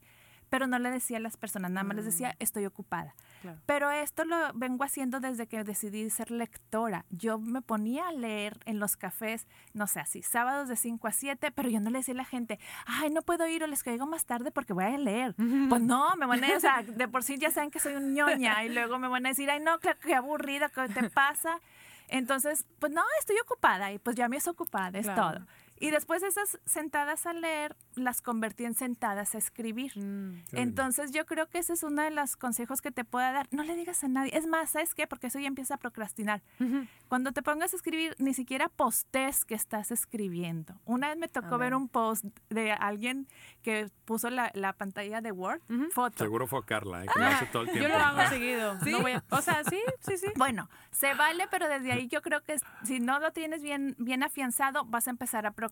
pero 0.50 0.68
no 0.68 0.79
le 0.79 0.89
decía 0.89 1.18
a 1.18 1.20
las 1.20 1.38
personas, 1.38 1.72
nada 1.72 1.84
más 1.84 1.98
les 1.98 2.06
decía, 2.06 2.36
estoy 2.39 2.65
ocupada. 2.65 3.13
Claro. 3.41 3.60
Pero 3.65 3.89
esto 3.91 4.25
lo 4.25 4.36
vengo 4.53 4.84
haciendo 4.84 5.20
desde 5.20 5.48
que 5.48 5.63
decidí 5.63 6.09
ser 6.09 6.31
lectora. 6.31 7.05
Yo 7.09 7.40
me 7.40 7.62
ponía 7.62 8.07
a 8.07 8.12
leer 8.12 8.57
en 8.66 8.79
los 8.79 8.98
cafés, 8.98 9.48
no 9.74 9.88
sé, 9.88 10.00
así, 10.00 10.22
sábados 10.24 10.68
de 10.68 10.75
5 10.75 11.07
a 11.07 11.12
7, 11.12 11.51
pero 11.51 11.70
yo 11.70 11.79
no 11.79 11.90
le 11.90 12.00
decía 12.00 12.14
a 12.14 12.18
la 12.18 12.25
gente, 12.25 12.59
ay, 12.85 13.09
no 13.09 13.22
puedo 13.22 13.48
ir 13.48 13.64
o 13.64 13.68
les 13.68 13.83
caigo 13.83 14.05
más 14.05 14.25
tarde 14.25 14.51
porque 14.51 14.74
voy 14.74 14.85
a 14.85 14.98
leer. 14.98 15.35
Pues 15.35 15.81
no, 15.81 16.16
me 16.16 16.25
van 16.25 16.44
a 16.44 16.57
o 16.57 16.59
sea, 16.59 16.83
de 16.83 17.07
por 17.07 17.24
sí 17.24 17.38
ya 17.38 17.51
saben 17.51 17.72
que 17.72 17.79
soy 17.79 17.94
un 17.96 18.14
ñoña 18.14 18.64
y 18.64 18.70
luego 18.70 19.00
me 19.00 19.07
van 19.07 19.25
a 19.25 19.29
decir, 19.29 19.50
ay, 19.50 19.59
no, 19.59 19.79
claro, 19.79 20.00
qué 20.01 20.16
aburrida, 20.16 20.70
¿qué 20.70 20.88
te 20.90 21.09
pasa? 21.09 21.59
Entonces, 22.09 22.66
pues 22.79 22.92
no, 22.92 23.03
estoy 23.20 23.38
ocupada 23.44 23.92
y 23.92 24.00
pues 24.00 24.16
ya 24.16 24.27
me 24.27 24.38
es 24.38 24.48
ocupada, 24.48 24.98
es 24.98 25.05
Claro. 25.05 25.22
todo. 25.40 25.48
Y 25.79 25.92
después 25.92 26.24
esas 26.24 26.59
sentadas 26.65 27.25
a 27.25 27.33
leer, 27.33 27.75
las 27.96 28.22
convertí 28.22 28.65
en 28.65 28.75
sentadas 28.75 29.33
a 29.35 29.37
escribir. 29.37 29.92
Mm. 29.98 30.44
Entonces 30.53 31.11
yo 31.11 31.25
creo 31.25 31.48
que 31.48 31.59
ese 31.59 31.74
es 31.74 31.83
uno 31.83 32.01
de 32.01 32.11
los 32.11 32.35
consejos 32.35 32.81
que 32.81 32.92
te 32.92 33.05
pueda 33.05 33.31
dar. 33.31 33.48
No 33.51 33.63
le 33.63 33.75
digas 33.75 34.03
a 34.03 34.07
nadie. 34.09 34.35
Es 34.37 34.46
más, 34.46 34.72
¿sabes 34.72 34.94
qué? 34.94 35.07
Porque 35.07 35.27
eso 35.27 35.39
ya 35.39 35.48
empieza 35.48 35.75
a 35.75 35.77
procrastinar. 35.77 36.42
Ujú. 36.59 36.85
Cuando 37.07 37.31
te 37.31 37.42
pongas 37.42 37.74
a 37.74 37.77
escribir, 37.77 38.15
ni 38.20 38.33
siquiera 38.33 38.68
postes 38.70 39.46
que 39.46 39.55
estás 39.55 39.92
escribiendo. 39.92 40.79
Una 40.85 41.07
vez 41.09 41.18
me 41.18 41.27
tocó 41.29 41.51
ver 41.57 41.72
ver. 41.72 41.75
un 41.75 41.87
post 41.87 42.25
de 42.50 42.72
alguien 42.74 43.27
que 43.63 43.89
puso 44.05 44.29
la, 44.29 44.51
la 44.53 44.74
pantalla 44.74 45.22
de 45.22 45.31
Word, 45.31 45.61
Ujú. 45.70 45.89
foto. 45.92 46.18
Seguro 46.18 46.46
fue 46.48 46.63
Carla, 46.65 47.03
¿eh? 47.03 47.07
que 47.13 47.20
lo 47.20 47.25
hace 47.25 47.46
todo 47.48 47.61
el 47.63 47.68
Yo 47.70 47.74
tiempo. 47.74 47.98
lo 47.98 48.03
hago 48.03 48.29
seguido. 48.29 48.79
¿Sí? 48.83 48.92
No 48.92 49.01
voy 49.01 49.13
a- 49.13 49.24
o 49.29 49.42
sea, 49.42 49.63
sí, 49.63 49.79
sí, 50.01 50.18
sí. 50.18 50.27
Bueno, 50.35 50.70
se 50.92 51.13
vale, 51.13 51.48
pero 51.50 51.68
desde 51.70 51.92
ahí 51.94 52.07
yo 52.07 52.22
creo 52.22 52.44
que 52.44 52.57
si 52.83 53.00
no 53.00 53.20
lo 53.20 53.31
tienes 53.31 53.61
bien, 53.61 53.96
bien 53.98 54.24
afianzado, 54.24 54.83
vas 54.85 55.07
a 55.07 55.11
empezar 55.11 55.46
a 55.46 55.51
procrastinar. 55.51 55.69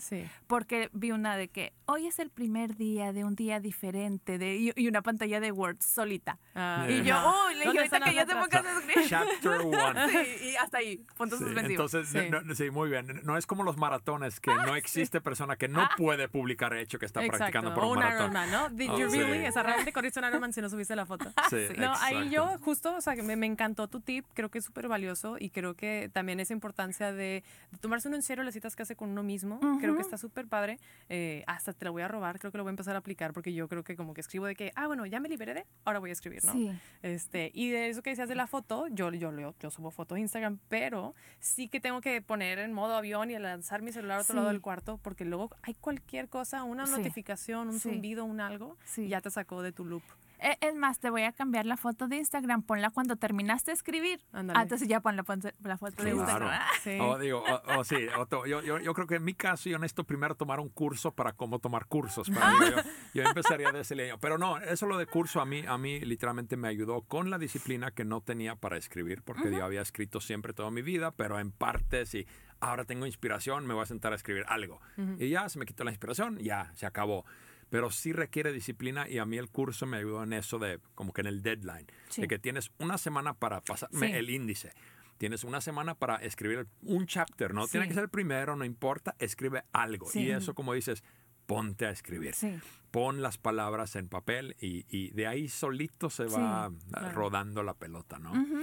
Sí. 0.00 0.24
Porque 0.46 0.90
vi 0.92 1.10
una 1.10 1.36
de 1.36 1.48
que 1.48 1.72
hoy 1.86 2.06
es 2.06 2.18
el 2.18 2.30
primer 2.30 2.76
día 2.76 3.12
de 3.12 3.24
un 3.24 3.34
día 3.34 3.60
diferente 3.60 4.38
de, 4.38 4.56
y, 4.56 4.72
y 4.76 4.88
una 4.88 5.02
pantalla 5.02 5.40
de 5.40 5.52
Word 5.52 5.78
solita. 5.80 6.38
Ah, 6.54 6.86
Y 6.88 7.02
yo, 7.02 7.14
ajá. 7.16 7.28
uy, 7.48 7.54
le 7.54 7.58
dije 7.60 7.66
¿Dónde 7.66 7.80
ahorita 7.80 8.00
que 8.00 8.14
ya 8.14 8.26
te 8.26 8.34
letras? 8.34 8.48
pongas 8.62 8.66
a 8.66 8.78
escribir. 8.80 9.08
Chapter 9.08 9.50
one. 9.60 10.08
Sí, 10.10 10.46
y 10.50 10.56
hasta 10.56 10.78
ahí, 10.78 10.96
puntos 11.16 11.38
Sí, 11.38 11.44
entonces, 11.56 12.08
Sí. 12.08 12.18
no- 12.30 12.40
no- 12.42 12.54
sí, 12.54 12.70
muy 12.70 12.88
bien. 12.90 13.20
No 13.24 13.36
es 13.36 13.46
como 13.46 13.62
los 13.64 13.76
maratones, 13.76 14.40
que 14.40 14.54
no 14.54 14.76
existe 14.76 15.20
persona 15.20 15.56
que 15.56 15.68
no 15.68 15.88
puede 15.96 16.28
publicar 16.28 16.74
hecho 16.74 16.98
que 16.98 17.06
está 17.06 17.20
practicando 17.26 17.74
por 17.74 17.84
o 17.84 17.86
un 17.88 17.92
un 17.98 17.98
maratón. 18.04 18.22
Ironman, 18.32 18.50
¿no? 18.50 18.68
Did 18.70 18.90
Oh, 18.90 18.98
you 18.98 19.08
really? 19.10 19.46
O 19.46 19.52
sea, 19.52 19.62
realmente 19.62 19.92
corriste 19.92 20.20
un 20.20 20.26
Ironman 20.26 20.52
si 20.52 20.60
no 20.60 20.68
subiste 20.70 20.94
la 20.96 21.06
foto. 21.06 21.32
Sí, 21.50 21.56
No, 21.78 21.92
ahí 22.00 22.30
yo 22.30 22.44
exacto. 22.44 22.64
justo, 22.64 22.96
o 22.96 23.00
sea, 23.00 23.14
que 23.16 23.22
me, 23.22 23.36
me 23.36 23.46
encantó 23.46 23.88
tu 23.88 24.00
tip, 24.00 24.24
creo 24.34 24.50
que 24.50 24.58
es 24.58 24.64
súper 24.64 24.88
valioso 24.88 25.36
y 25.38 25.50
creo 25.50 25.74
que 25.74 26.10
también 26.12 26.40
esa 26.40 26.52
importancia 26.52 27.12
de, 27.12 27.42
de 27.70 27.78
tomarse 27.80 28.08
uno 28.08 28.16
en 28.16 28.22
serio 28.22 28.44
las 28.44 28.54
citas 28.54 28.76
que 28.76 28.82
hace 28.82 28.96
con 28.96 29.10
uno 29.10 29.22
mismo, 29.22 29.33
creo 29.80 29.94
que 29.96 30.02
está 30.02 30.18
súper 30.18 30.46
padre, 30.48 30.78
Eh, 31.08 31.44
hasta 31.46 31.72
te 31.72 31.84
la 31.84 31.90
voy 31.90 32.02
a 32.02 32.08
robar, 32.08 32.38
creo 32.38 32.50
que 32.50 32.58
lo 32.58 32.64
voy 32.64 32.70
a 32.70 32.72
empezar 32.72 32.94
a 32.94 32.98
aplicar 32.98 33.32
porque 33.32 33.52
yo 33.52 33.68
creo 33.68 33.84
que 33.84 33.94
como 33.96 34.14
que 34.14 34.20
escribo 34.22 34.46
de 34.46 34.54
que, 34.56 34.72
ah, 34.74 34.86
bueno, 34.86 35.04
ya 35.06 35.20
me 35.20 35.28
liberé 35.28 35.52
de, 35.54 35.66
ahora 35.84 35.98
voy 35.98 36.10
a 36.10 36.12
escribir, 36.14 36.44
¿no? 36.44 36.52
Sí. 36.52 36.70
Este, 37.02 37.50
y 37.54 37.68
de 37.70 37.88
eso 37.90 38.02
que 38.02 38.10
decías 38.10 38.28
de 38.28 38.34
la 38.34 38.46
foto, 38.46 38.86
yo, 38.88 39.10
yo, 39.12 39.30
yo, 39.38 39.54
yo 39.60 39.70
subo 39.70 39.90
fotos 39.90 40.16
a 40.16 40.20
Instagram, 40.20 40.58
pero 40.68 41.14
sí 41.40 41.68
que 41.68 41.80
tengo 41.80 42.00
que 42.00 42.22
poner 42.22 42.58
en 42.58 42.72
modo 42.72 42.94
avión 42.96 43.30
y 43.30 43.38
lanzar 43.38 43.82
mi 43.82 43.92
celular 43.92 44.18
a 44.18 44.22
otro 44.22 44.34
lado 44.36 44.48
Sí. 44.48 44.52
del 44.54 44.62
cuarto, 44.62 44.98
porque 45.02 45.24
luego 45.24 45.50
hay 45.62 45.74
cualquier 45.74 46.28
cosa, 46.28 46.64
una 46.64 46.86
Sí. 46.86 46.92
notificación, 46.92 47.68
un 47.68 47.80
zumbido, 47.80 48.24
un 48.24 48.40
algo, 48.40 48.76
y 48.96 49.08
ya 49.08 49.20
te 49.20 49.30
sacó 49.30 49.62
de 49.62 49.72
tu 49.72 49.84
loop. 49.84 50.02
E- 50.38 50.58
Es 50.60 50.74
más, 50.74 50.98
te 50.98 51.10
voy 51.10 51.22
a 51.22 51.32
cambiar 51.32 51.64
la 51.66 51.76
foto 51.76 52.08
de 52.08 52.16
Instagram. 52.16 52.62
Ponla 52.62 52.90
cuando 52.90 53.16
terminaste 53.16 53.70
de 53.70 53.74
escribir. 53.74 54.20
Ándale. 54.32 54.58
Ah, 54.58 54.62
entonces 54.62 54.88
ya 54.88 55.00
pon 55.00 55.16
la, 55.16 55.22
ponte- 55.22 55.54
la 55.62 55.78
foto 55.78 56.02
de 56.02 56.10
Claro. 56.12 56.18
Instagram. 56.20 56.50
Ah, 56.52 56.68
Sí. 56.82 56.98
O 57.00 57.18
digo, 57.18 57.42
o, 57.42 57.78
o 57.80 57.84
sí, 57.84 57.96
o 58.18 58.26
to- 58.26 58.44
yo, 58.46 58.62
yo, 58.62 58.78
yo 58.78 58.94
creo 58.94 59.06
que 59.06 59.14
en 59.16 59.24
mi 59.24 59.34
caso 59.34 59.68
yo 59.68 59.78
necesito 59.78 60.04
primero 60.04 60.34
tomar 60.34 60.60
un 60.60 60.68
curso 60.68 61.12
para 61.12 61.32
cómo 61.32 61.58
tomar 61.60 61.86
cursos. 61.86 62.28
para 62.30 62.52
mí. 62.52 62.58
yo, 62.70 62.76
yo 63.14 63.22
empezaría 63.22 63.70
de 63.72 63.80
ese 63.80 63.94
línea. 63.94 64.16
Pero 64.18 64.36
no, 64.38 64.58
eso 64.58 64.86
lo 64.86 64.98
de 64.98 65.06
curso 65.06 65.40
a 65.40 65.46
mí, 65.46 65.64
a 65.66 65.78
mí 65.78 66.00
literalmente 66.00 66.56
me 66.56 66.68
ayudó 66.68 67.02
con 67.02 67.30
la 67.30 67.38
disciplina 67.38 67.90
que 67.90 68.04
no 68.04 68.20
tenía 68.20 68.56
para 68.56 68.76
escribir, 68.76 69.22
porque 69.22 69.50
yo 69.50 69.64
había 69.64 69.80
escrito 69.82 70.20
siempre 70.20 70.52
toda 70.52 70.70
mi 70.70 70.82
vida, 70.82 71.10
pero 71.12 71.38
en 71.38 71.52
partes 71.52 72.14
y 72.14 72.26
ahora 72.60 72.84
tengo 72.84 73.06
inspiración, 73.06 73.66
me 73.66 73.74
voy 73.74 73.82
a 73.82 73.86
sentar 73.86 74.12
a 74.12 74.16
escribir 74.16 74.44
algo. 74.48 74.80
Y 75.18 75.28
ya 75.30 75.48
se 75.48 75.58
me 75.58 75.66
quitó 75.66 75.84
la 75.84 75.90
inspiración, 75.90 76.38
ya 76.38 76.70
se 76.74 76.86
acabó. 76.86 77.24
Pero 77.70 77.90
sí 77.90 78.12
requiere 78.12 78.52
disciplina 78.52 79.08
y 79.08 79.18
a 79.18 79.24
mí 79.24 79.36
el 79.38 79.48
curso 79.50 79.86
me 79.86 79.96
ayudó 79.98 80.22
en 80.22 80.32
eso 80.32 80.58
de 80.58 80.78
como 80.94 81.12
que 81.12 81.20
en 81.22 81.26
el 81.28 81.42
deadline, 81.42 81.86
Sí. 82.08 82.20
de 82.22 82.28
que 82.28 82.38
tienes 82.38 82.70
una 82.78 82.98
semana 82.98 83.34
para 83.34 83.60
pasarme 83.60 84.08
Sí. 84.08 84.12
el 84.12 84.30
índice. 84.30 84.72
Tienes 85.18 85.44
una 85.44 85.60
semana 85.60 85.94
para 85.94 86.16
escribir 86.16 86.66
un 86.82 87.06
chapter, 87.06 87.54
no 87.54 87.66
tiene 87.68 87.86
Sí. 87.86 87.88
que 87.90 87.94
ser 87.94 88.04
el 88.04 88.10
primero, 88.10 88.56
no 88.56 88.64
importa, 88.64 89.14
escribe 89.18 89.64
algo. 89.72 90.08
Y 90.14 90.30
eso, 90.30 90.54
como 90.54 90.74
dices, 90.74 91.02
ponte 91.46 91.86
a 91.86 91.90
escribir. 91.90 92.34
Sí. 92.34 92.58
Pon 92.90 93.22
las 93.22 93.38
palabras 93.38 93.96
en 93.96 94.08
papel 94.08 94.56
y, 94.60 94.86
y 94.88 95.10
de 95.10 95.26
ahí 95.26 95.48
solito 95.48 96.10
se 96.10 96.28
Sí, 96.28 96.34
va 96.34 96.70
claro. 96.90 97.12
rodando 97.12 97.62
la 97.62 97.74
pelota, 97.74 98.18
¿no? 98.18 98.32
Ujú. 98.32 98.62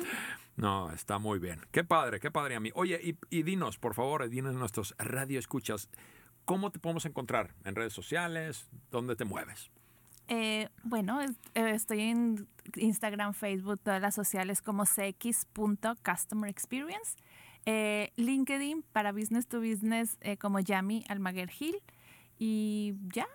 No, 0.58 0.92
está 0.92 1.18
muy 1.20 1.40
bien. 1.40 1.62
Qué 1.72 1.84
padre, 1.84 2.20
qué 2.20 2.32
padre 2.32 2.56
a 2.56 2.60
mí. 2.60 2.72
Oye, 2.76 3.00
y, 3.04 3.18
y 3.30 3.44
dinos, 3.44 3.78
por 3.78 3.94
favor, 3.94 4.28
dinos 4.30 4.56
nuestros 4.56 4.96
radio 4.98 5.40
escuchas, 5.40 5.90
¿cómo 6.46 6.72
te 6.72 6.80
podemos 6.80 7.06
encontrar? 7.06 7.54
¿En 7.64 7.76
redes 7.76 7.94
sociales? 7.94 8.70
¿Dónde 8.92 9.16
te 9.16 9.26
mueves? 9.26 9.72
Eh, 10.28 10.70
bueno, 10.84 11.22
eh, 11.22 11.32
estoy 11.56 12.02
en 12.02 12.48
Instagram, 12.76 13.34
Facebook, 13.34 13.80
todas 13.84 14.02
las 14.02 14.16
sociales 14.16 14.62
como 14.62 14.86
cx.customer 14.86 16.50
experience. 16.50 17.18
Eh, 17.66 18.12
LinkedIn 18.16 18.84
para 18.92 19.12
business 19.12 19.48
to 19.48 19.60
business 19.60 20.18
eh, 20.22 20.38
como 20.38 20.60
Yami 20.60 21.04
Almaguer 21.10 21.50
Gil. 21.50 21.76
Y 22.40 22.96
ya, 23.14 23.28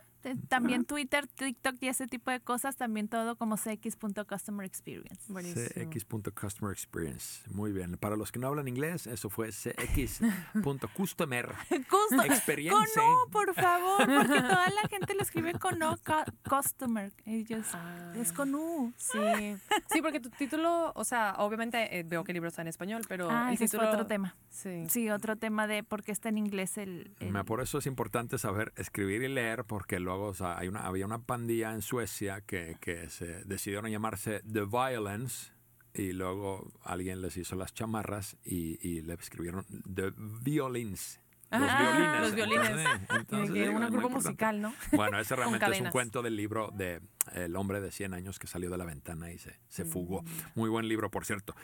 también 0.48 0.84
Twitter, 0.84 1.26
TikTok 1.26 1.76
y 1.80 1.88
ese 1.88 2.06
tipo 2.06 2.30
de 2.30 2.40
cosas, 2.40 2.76
también 2.76 3.08
todo 3.08 3.36
como 3.36 3.56
cx.customer 3.56 4.66
experience. 4.66 5.20
Cx.customer 5.32 6.72
experience. 6.72 7.48
Muy 7.50 7.72
bien. 7.72 7.96
Para 7.98 8.16
los 8.16 8.32
que 8.32 8.38
no 8.38 8.48
hablan 8.48 8.68
inglés, 8.68 9.06
eso 9.06 9.30
fue 9.30 9.50
cx.customer 9.52 11.54
experience. 12.24 12.76
Con 12.94 13.04
O, 13.04 13.28
por 13.30 13.54
favor, 13.54 13.98
porque 14.06 14.40
toda 14.40 14.68
la 14.70 14.88
gente 14.88 15.14
lo 15.14 15.22
escribe 15.22 15.52
con 15.54 15.82
O, 15.82 15.96
cu- 15.98 16.32
customer. 16.48 17.12
Ellos, 17.24 17.66
Ah. 17.72 18.12
es 18.16 18.32
con 18.32 18.54
U. 18.54 18.92
Sí, 18.96 19.56
sí, 19.90 20.02
porque 20.02 20.20
tu 20.20 20.30
título, 20.30 20.92
o 20.94 21.04
sea, 21.04 21.34
obviamente 21.38 21.98
eh, 21.98 22.02
veo 22.04 22.24
que 22.24 22.32
el 22.32 22.36
libro 22.36 22.48
está 22.48 22.62
en 22.62 22.68
español, 22.68 23.02
pero 23.08 23.28
Ah, 23.30 23.48
el 23.48 23.54
ese 23.54 23.64
título, 23.66 23.88
otro 23.90 24.06
tema. 24.06 24.36
Sí. 24.48 24.86
Sí, 24.88 25.10
otro 25.10 25.36
tema 25.36 25.66
de 25.66 25.82
por 25.84 26.02
qué 26.02 26.12
está 26.12 26.28
en 26.30 26.38
inglés 26.38 26.78
el... 26.78 27.14
Por 27.46 27.60
eso 27.60 27.78
es 27.78 27.86
importante 27.86 28.38
saber 28.38 28.72
escribir 28.76 29.22
y 29.22 29.28
leer, 29.28 29.64
porque 29.64 30.00
luego 30.16 30.30
o 30.30 30.34
sea, 30.34 30.58
hay 30.58 30.68
una, 30.68 30.86
había 30.86 31.04
una 31.06 31.18
pandilla 31.22 31.72
en 31.72 31.82
Suecia 31.82 32.40
que, 32.40 32.76
que 32.80 33.08
se 33.10 33.44
decidieron 33.44 33.90
llamarse 33.90 34.40
The 34.50 34.64
Violence 34.64 35.52
y 35.94 36.12
luego 36.12 36.72
alguien 36.82 37.20
les 37.22 37.36
hizo 37.36 37.54
las 37.56 37.72
chamarras 37.74 38.36
y, 38.44 38.78
y 38.86 39.02
le 39.02 39.14
escribieron 39.14 39.64
The 39.92 40.12
Violins. 40.16 41.20
Los 41.50 41.60
Ah, 41.62 41.78
violines. 41.80 42.20
los 42.20 42.34
violines. 42.34 42.88
Entonces, 43.10 43.54
digo, 43.54 43.70
un 43.76 43.90
grupo 43.90 44.10
musical, 44.10 44.60
¿no? 44.60 44.74
Bueno, 44.92 45.18
ese 45.20 45.36
realmente 45.36 45.66
es 45.70 45.80
un 45.80 45.90
cuento 45.90 46.20
del 46.22 46.34
libro 46.36 46.70
de 46.74 47.00
El 47.32 47.56
hombre 47.56 47.80
de 47.80 47.90
100 47.90 48.14
años 48.14 48.38
que 48.38 48.46
salió 48.46 48.70
de 48.70 48.78
la 48.78 48.84
ventana 48.84 49.32
y 49.32 49.38
se, 49.38 49.58
se 49.68 49.84
fugó. 49.84 50.22
Mm. 50.22 50.26
Muy 50.54 50.70
buen 50.70 50.88
libro, 50.88 51.10
por 51.10 51.24
cierto. 51.24 51.54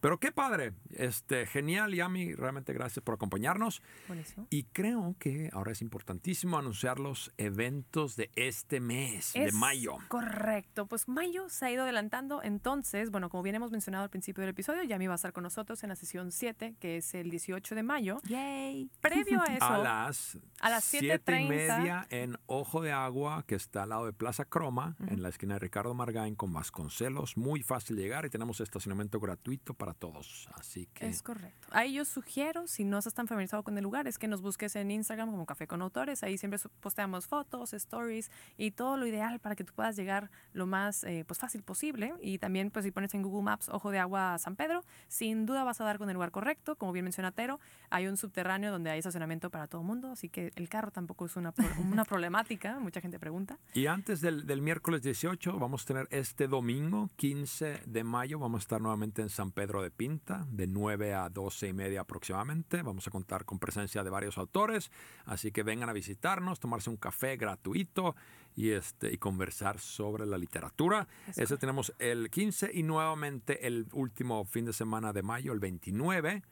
Pero 0.00 0.18
qué 0.18 0.32
padre, 0.32 0.72
este, 0.90 1.46
genial, 1.46 1.94
Yami, 1.94 2.34
realmente 2.34 2.72
gracias 2.72 3.04
por 3.04 3.14
acompañarnos. 3.14 3.82
Buenísimo. 4.08 4.46
Y 4.48 4.64
creo 4.64 5.14
que 5.18 5.50
ahora 5.52 5.72
es 5.72 5.82
importantísimo 5.82 6.58
anunciar 6.58 6.98
los 6.98 7.32
eventos 7.36 8.16
de 8.16 8.30
este 8.34 8.80
mes, 8.80 9.34
de 9.34 9.52
mayo. 9.52 9.98
Correcto, 10.08 10.86
pues 10.86 11.06
mayo 11.06 11.48
se 11.50 11.66
ha 11.66 11.70
ido 11.70 11.82
adelantando, 11.82 12.42
entonces, 12.42 13.10
bueno, 13.10 13.28
como 13.28 13.42
bien 13.42 13.56
hemos 13.56 13.72
mencionado 13.72 14.04
al 14.04 14.10
principio 14.10 14.40
del 14.40 14.50
episodio, 14.50 14.82
Yami 14.84 15.06
va 15.06 15.14
a 15.14 15.16
estar 15.16 15.32
con 15.34 15.42
nosotros 15.42 15.82
en 15.82 15.90
la 15.90 15.96
sesión 15.96 16.32
7, 16.32 16.76
que 16.80 16.96
es 16.96 17.14
el 17.14 17.30
18 17.30 17.74
de 17.74 17.82
mayo. 17.82 18.20
Yay. 18.24 18.90
Previo 19.00 19.42
a 19.42 19.54
eso, 19.54 19.64
A 19.64 19.78
las, 19.78 20.38
a 20.60 20.70
las 20.70 20.84
siete 20.84 21.06
y 21.06 21.32
7:30. 21.32 21.48
media 21.48 22.06
en 22.08 22.38
Ojo 22.46 22.80
de 22.80 22.92
Agua, 22.92 23.44
que 23.46 23.54
está 23.54 23.82
al 23.82 23.90
lado 23.90 24.06
de 24.06 24.12
Plaza 24.12 24.44
Croma, 24.46 24.96
en 25.10 25.22
la 25.22 25.28
esquina 25.28 25.54
de 25.54 25.60
Ricardo 25.60 25.92
Margain 25.92 26.34
con 26.34 26.52
Vasconcelos. 26.52 27.36
Muy 27.36 27.62
fácil 27.62 27.96
llegar 27.96 28.24
y 28.24 28.30
tenemos 28.30 28.60
estacionamiento 28.60 29.20
gratuito 29.20 29.74
para 29.74 29.92
todos. 29.92 30.48
Así 30.54 30.86
que 30.94 31.06
Es 31.08 31.22
correcto. 31.22 31.68
Ahí 31.72 31.92
yo 31.94 32.04
sugiero, 32.04 32.66
si 32.66 32.84
no 32.84 32.98
estás 32.98 33.14
tan 33.14 33.26
familiarizado 33.26 33.62
con 33.62 33.76
el 33.76 33.82
lugar, 33.84 34.06
es 34.06 34.18
que 34.18 34.28
nos 34.28 34.40
busques 34.40 34.74
en 34.76 34.90
Instagram 34.90 35.30
como 35.30 35.44
Café 35.46 35.66
con 35.66 35.82
Autores. 35.82 36.22
Ahí 36.22 36.38
siempre 36.38 36.58
posteamos 36.80 37.26
fotos, 37.26 37.72
stories 37.74 38.30
y 38.56 38.70
todo 38.70 38.96
lo 38.96 39.06
ideal 39.06 39.40
para 39.40 39.56
que 39.56 39.64
tú 39.64 39.72
puedas 39.74 39.96
llegar 39.96 40.30
lo 40.52 40.66
más 40.66 41.04
eh, 41.04 41.24
pues 41.26 41.38
fácil 41.38 41.62
posible. 41.62 42.14
Y 42.22 42.38
también, 42.38 42.70
pues 42.70 42.84
si 42.84 42.90
pones 42.90 43.12
en 43.14 43.22
Google 43.22 43.42
Maps 43.42 43.68
Ojo 43.68 43.90
de 43.90 43.98
Agua 43.98 44.38
San 44.38 44.56
Pedro, 44.56 44.84
sin 45.08 45.44
duda 45.44 45.64
vas 45.64 45.80
a 45.80 45.84
dar 45.84 45.98
con 45.98 46.08
el 46.08 46.14
lugar 46.14 46.30
correcto. 46.30 46.76
Como 46.76 46.92
bien 46.92 47.04
menciona 47.04 47.32
Tero, 47.32 47.58
hay 47.90 48.06
un 48.06 48.16
subterráneo 48.16 48.70
donde 48.70 48.90
hay 48.90 49.00
estacionamiento 49.00 49.50
para 49.50 49.66
todo 49.66 49.80
el 49.80 49.86
mundo, 49.86 50.10
así 50.12 50.28
que 50.28 50.52
el 50.54 50.68
carro 50.68 50.90
tampoco 50.92 51.26
es 51.26 51.36
una, 51.36 51.52
pro- 51.52 51.66
una 51.80 52.04
problemática. 52.06 52.78
Mucha 52.78 53.00
gente 53.00 53.18
pregunta. 53.18 53.58
Y 53.74 53.86
antes 53.86 54.20
del, 54.20 54.46
del 54.46 54.62
miércoles 54.62 54.99
18, 55.02 55.58
vamos 55.58 55.82
a 55.82 55.86
tener 55.86 56.08
este 56.10 56.48
domingo, 56.48 57.10
15 57.16 57.82
de 57.86 58.04
mayo, 58.04 58.38
vamos 58.38 58.60
a 58.60 58.62
estar 58.62 58.80
nuevamente 58.80 59.22
en 59.22 59.28
San 59.28 59.52
Pedro 59.52 59.82
de 59.82 59.90
Pinta, 59.90 60.46
de 60.50 60.66
9 60.66 61.14
a 61.14 61.28
12 61.28 61.68
y 61.68 61.72
media 61.72 62.02
aproximadamente. 62.02 62.82
Vamos 62.82 63.06
a 63.06 63.10
contar 63.10 63.44
con 63.44 63.58
presencia 63.58 64.04
de 64.04 64.10
varios 64.10 64.38
autores, 64.38 64.90
así 65.24 65.52
que 65.52 65.62
vengan 65.62 65.88
a 65.88 65.92
visitarnos, 65.92 66.60
tomarse 66.60 66.90
un 66.90 66.96
café 66.96 67.36
gratuito 67.36 68.14
y, 68.54 68.70
este, 68.70 69.12
y 69.12 69.18
conversar 69.18 69.78
sobre 69.78 70.26
la 70.26 70.38
literatura. 70.38 71.08
Es 71.28 71.38
Ese 71.38 71.56
tenemos 71.56 71.92
el 71.98 72.30
15 72.30 72.70
y 72.74 72.82
nuevamente 72.82 73.66
el 73.66 73.86
último 73.92 74.44
fin 74.44 74.64
de 74.64 74.72
semana 74.72 75.12
de 75.12 75.22
mayo, 75.22 75.52
el 75.52 75.60
29. 75.60 76.42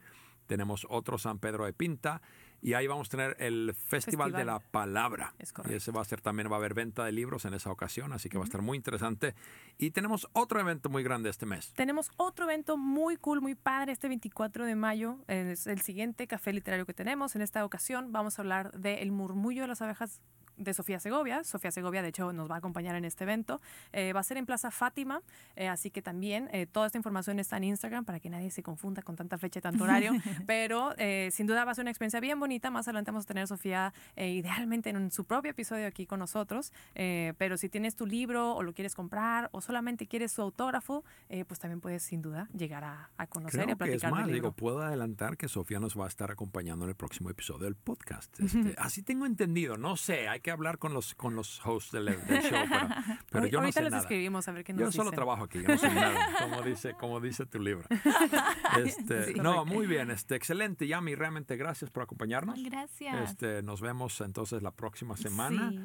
Tenemos 0.47 0.87
otro 0.89 1.19
San 1.19 1.39
Pedro 1.39 1.67
de 1.67 1.73
Pinta. 1.73 2.23
Y 2.61 2.75
ahí 2.75 2.87
vamos 2.87 3.09
a 3.09 3.11
tener 3.11 3.37
el 3.39 3.75
Festival, 3.75 4.33
de 4.33 4.45
la 4.45 4.59
Palabra. 4.59 5.33
Es 5.39 5.53
y 5.69 5.75
ese 5.75 5.93
va 5.93 6.01
a 6.01 6.05
ser 6.05 6.21
también, 6.21 6.51
va 6.51 6.57
a 6.57 6.59
haber 6.59 6.75
venta 6.75 7.05
de 7.05 7.13
libros 7.13 7.45
en 7.45 7.55
esa 7.55 7.71
ocasión, 7.71 8.13
así 8.13 8.29
que 8.29 8.37
va 8.37 8.45
a 8.45 8.47
estar 8.47 8.63
muy 8.63 8.77
interesante. 8.77 9.35
Y 9.79 9.93
tenemos 9.93 10.29
otro 10.33 10.59
evento 10.61 10.91
muy 10.91 11.03
grande 11.03 11.31
este 11.31 11.47
mes. 11.47 11.73
Tenemos 11.75 12.11
otro 12.17 12.45
evento 12.45 12.77
muy 12.77 13.17
cool, 13.17 13.41
muy 13.41 13.55
padre, 13.55 13.93
este 13.93 14.09
24 14.09 14.65
de 14.65 14.75
mayo. 14.75 15.19
Es 15.29 15.67
el 15.67 15.81
siguiente 15.83 16.27
café 16.27 16.53
literario 16.53 16.85
que 16.85 16.95
tenemos. 16.95 17.37
En 17.37 17.43
esta 17.43 17.65
ocasión 17.65 18.13
vamos 18.13 18.39
a 18.39 18.43
hablar 18.43 18.73
de 18.73 19.03
El 19.03 19.13
murmullo 19.13 19.63
de 19.63 19.69
las 19.69 19.83
abejas 19.83 20.21
de 20.59 20.75
Sofía 20.75 21.01
Segovia. 21.01 21.45
Sofía 21.45 21.71
Segovia, 21.71 22.03
de 22.03 22.09
hecho, 22.09 22.33
nos 22.33 22.51
va 22.51 22.57
a 22.57 22.59
acompañar 22.59 22.97
en 22.97 23.05
este 23.05 23.25
evento. 23.25 23.61
Eh, 23.93 24.13
va 24.13 24.21
a 24.21 24.23
ser 24.23 24.37
en 24.37 24.47
Plaza 24.47 24.71
Fátima, 24.71 25.23
eh, 25.57 25.69
así 25.69 25.91
que 25.91 26.03
también 26.03 26.49
eh, 26.53 26.67
toda 26.67 26.87
esta 26.87 26.99
información 26.99 27.39
está 27.39 27.57
en 27.57 27.65
Instagram 27.65 28.05
para 28.05 28.21
que 28.21 28.31
nadie 28.31 28.51
se 28.51 28.63
confunda 28.63 29.03
con 29.03 29.17
tanta 29.17 29.39
fecha 29.39 29.61
y 29.61 29.63
tanto 29.63 29.85
horario. 29.85 30.13
Pero 30.47 30.95
sin 31.31 31.47
duda 31.47 31.65
va 31.65 31.73
a 31.73 31.75
ser 31.75 31.83
una 31.85 31.91
experiencia 31.91 32.21
bien 32.21 32.39
bonita. 32.39 32.71
Más 32.71 32.87
adelante 32.89 33.11
vamos 33.11 33.25
a 33.25 33.29
tener 33.29 33.45
a 33.45 33.47
Sofía 33.47 33.93
idealmente 34.17 34.91
en 34.91 35.11
su 35.11 35.25
propio 35.25 35.51
episodio 35.53 35.87
aquí 35.87 36.07
con 36.07 36.19
nosotros. 36.19 36.73
Pero 36.95 37.57
si 37.57 37.69
tienes 37.69 37.95
tu 37.97 38.07
libro 38.07 38.55
o 38.55 38.63
lo 38.63 38.73
quieres 38.73 38.95
comprar 38.95 39.49
o 39.53 39.61
solamente 39.61 40.07
quieres 40.07 40.33
su 40.33 40.43
autógrafo, 40.43 41.05
pues 41.47 41.61
también 41.61 41.81
puedes 41.81 42.03
sin 42.03 42.23
duda 42.23 42.49
llegar 42.55 42.85
a, 42.85 43.11
a 43.17 43.27
conocer 43.27 43.61
y 43.61 43.63
a 43.63 43.67
que 43.67 43.73
es 43.73 43.77
platicar 43.77 44.11
más, 44.11 44.27
del 44.27 44.35
libro. 44.35 44.49
digo, 44.49 44.57
puedo 44.57 44.83
adelantar 44.83 45.37
que 45.37 45.49
Sofía 45.49 45.79
nos 45.81 45.99
va 45.99 46.05
a 46.05 46.09
estar 46.09 46.31
acompañando 46.31 46.85
en 46.85 46.91
el 46.91 46.97
próximo 46.97 47.31
episodio 47.31 47.65
del 47.65 47.77
podcast. 47.77 48.39
Este, 48.49 48.75
así 48.79 49.03
tengo 49.03 49.27
entendido, 49.27 49.77
no 49.77 49.97
sé, 49.97 50.27
hay 50.27 50.41
que 50.41 50.48
hablar 50.53 50.79
con 50.79 50.93
los, 50.95 51.15
con 51.15 51.35
los 51.35 51.65
hosts 51.67 51.93
del, 51.93 52.07
del 52.07 52.43
show, 52.43 52.59
pero, 52.69 53.17
pero 53.31 53.47
yo 53.47 53.61
no 53.61 53.71
sé 53.73 53.83
les 53.83 53.91
nada. 53.91 54.03
escribimos 54.03 54.47
a 54.49 54.53
ver 54.53 54.65
qué 54.65 54.73
nos 54.73 54.83
Yo 54.83 54.93
solo 54.93 55.11
trabajo 55.13 55.45
aquí, 55.45 55.63
yo 55.63 55.69
no 55.69 55.79
sé 55.79 55.89
nada, 55.93 56.29
como 56.41 56.63
dice, 56.63 56.95
como 56.95 57.21
dice 57.21 57.47
tu 57.47 57.59
libro. 57.61 57.87
Este, 58.85 59.33
Sí. 59.33 59.35
no, 59.41 59.65
muy 59.65 59.87
bien, 59.87 60.11
este, 60.11 60.35
excelente, 60.37 60.87
Yami, 60.87 61.15
realmente 61.15 61.57
gracias 61.57 61.91
por 61.91 62.03
acompañarnos. 62.03 62.63
Gracias. 62.63 63.31
Este, 63.31 63.63
nos 63.63 63.81
vemos 63.81 64.21
entonces 64.21 64.63
la 64.63 64.71
próxima 64.71 65.17
semana 65.17 65.71
Sí. 65.71 65.81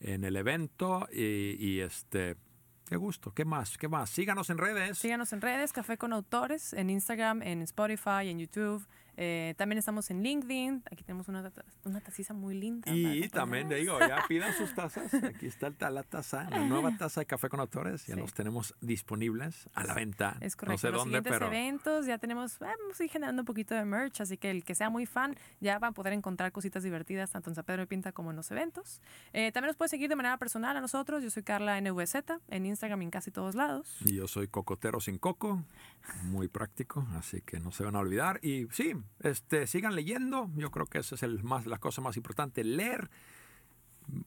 en 0.00 0.24
el 0.24 0.36
evento 0.36 1.06
y, 1.12 1.56
y, 1.58 1.80
este, 1.80 2.36
qué 2.88 2.96
gusto, 2.96 3.32
qué 3.32 3.44
más, 3.44 3.76
qué 3.78 3.88
más. 3.88 4.10
Síganos 4.10 4.50
en 4.50 4.58
redes. 4.58 4.98
Síganos 4.98 5.32
en 5.32 5.40
redes, 5.40 5.72
Café 5.72 5.98
con 5.98 6.12
Autores, 6.12 6.72
en 6.72 6.90
Instagram, 6.90 7.42
en 7.42 7.62
Spotify, 7.62 8.28
en 8.28 8.38
YouTube. 8.38 8.86
Eh, 9.16 9.54
también 9.58 9.78
estamos 9.78 10.10
en 10.10 10.22
LinkedIn. 10.22 10.82
Aquí 10.90 11.04
tenemos 11.04 11.28
una, 11.28 11.50
una 11.84 12.00
taciza 12.00 12.32
muy 12.34 12.54
linda. 12.58 12.90
Y 12.92 13.28
también 13.28 13.68
le 13.68 13.76
digo, 13.76 13.98
ya 14.00 14.24
pidan 14.28 14.54
sus 14.54 14.74
tazas. 14.74 15.12
Aquí 15.14 15.46
está 15.46 15.70
la 15.90 16.02
taza, 16.02 16.48
la 16.50 16.60
nueva 16.66 16.96
taza 16.96 17.20
de 17.20 17.26
café 17.26 17.48
con 17.48 17.60
autores. 17.60 18.06
Ya 18.06 18.14
Sí. 18.14 18.20
los 18.20 18.32
tenemos 18.34 18.74
disponibles 18.80 19.68
a 19.74 19.84
la 19.84 19.94
venta. 19.94 20.36
Es 20.40 20.54
no 20.54 20.60
correcto. 20.60 20.78
sé 20.80 20.90
Los 20.90 20.98
dónde, 21.00 21.18
siguientes 21.18 21.32
pero 21.32 21.46
eventos 21.46 22.06
ya 22.06 22.18
tenemos, 22.18 22.54
eh, 22.54 22.64
vamos 22.80 23.00
a 23.00 23.04
ir 23.04 23.10
generando 23.10 23.42
un 23.42 23.46
poquito 23.46 23.74
de 23.74 23.84
merch, 23.84 24.20
así 24.20 24.36
que 24.36 24.50
el 24.50 24.64
que 24.64 24.74
sea 24.74 24.90
muy 24.90 25.06
fan 25.06 25.36
ya 25.60 25.78
va 25.78 25.88
a 25.88 25.92
poder 25.92 26.12
encontrar 26.12 26.52
cositas 26.52 26.82
divertidas 26.82 27.30
tanto 27.30 27.50
en 27.50 27.54
San 27.56 27.64
Pedro 27.64 27.82
de 27.82 27.86
Pinta 27.86 28.12
como 28.12 28.30
en 28.30 28.36
los 28.36 28.50
eventos. 28.50 29.00
Eh, 29.32 29.52
también 29.52 29.68
nos 29.68 29.76
puede 29.76 29.88
seguir 29.88 30.08
de 30.08 30.16
manera 30.16 30.36
personal 30.38 30.76
a 30.76 30.80
nosotros. 30.80 31.22
Yo 31.22 31.30
soy 31.30 31.42
Carla 31.42 31.80
NVZ 31.80 32.14
en 32.48 32.66
Instagram 32.66 33.02
en 33.02 33.10
casi 33.10 33.30
todos 33.30 33.54
lados. 33.54 33.96
Y 34.04 34.14
yo 34.14 34.28
soy 34.28 34.48
cocotero 34.48 35.00
sin 35.00 35.18
coco, 35.18 35.62
muy 36.24 36.48
práctico, 36.48 37.06
así 37.16 37.40
que 37.42 37.60
no 37.60 37.72
se 37.72 37.84
van 37.84 37.96
a 37.96 38.00
olvidar. 38.00 38.38
Y 38.42 38.66
sí, 38.72 38.94
este, 39.20 39.66
sigan 39.66 39.94
leyendo. 39.94 40.50
Yo 40.56 40.70
creo 40.70 40.86
que 40.86 40.98
esa 40.98 41.14
es 41.14 41.22
el 41.22 41.42
más, 41.42 41.66
la 41.66 41.78
cosa 41.78 42.00
más 42.00 42.16
importante, 42.16 42.64
leer, 42.64 43.10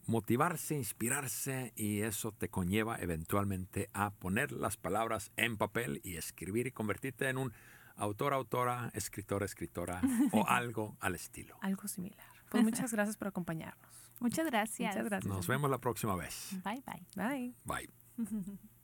motivarse, 0.05 0.75
inspirarse 0.75 1.73
y 1.75 2.01
eso 2.01 2.31
te 2.31 2.49
conlleva 2.49 2.97
eventualmente 2.97 3.89
a 3.93 4.11
poner 4.11 4.51
las 4.51 4.77
palabras 4.77 5.31
en 5.38 5.57
papel 5.57 6.01
y 6.03 6.17
escribir 6.17 6.67
y 6.67 6.71
convertirte 6.71 7.29
en 7.29 7.38
un 7.38 7.53
autor, 7.95 8.33
autora, 8.33 8.91
escritor, 8.93 9.43
escritora 9.43 10.01
o 10.31 10.47
algo 10.47 10.97
al 10.99 11.15
estilo. 11.15 11.57
Algo 11.61 11.88
similar. 11.88 12.27
Pues 12.49 12.63
muchas 12.63 12.91
gracias 12.93 13.17
por 13.17 13.27
acompañarnos. 13.27 14.11
Muchas 14.19 14.45
gracias. 14.45 14.95
Muchas 14.95 15.09
gracias. 15.09 15.33
Nos 15.33 15.47
vemos 15.47 15.69
la 15.69 15.79
próxima 15.79 16.15
vez. 16.15 16.49
Bye 16.63 16.83
bye. 16.85 17.05
Bye. 17.15 17.55
Bye. 17.65 17.89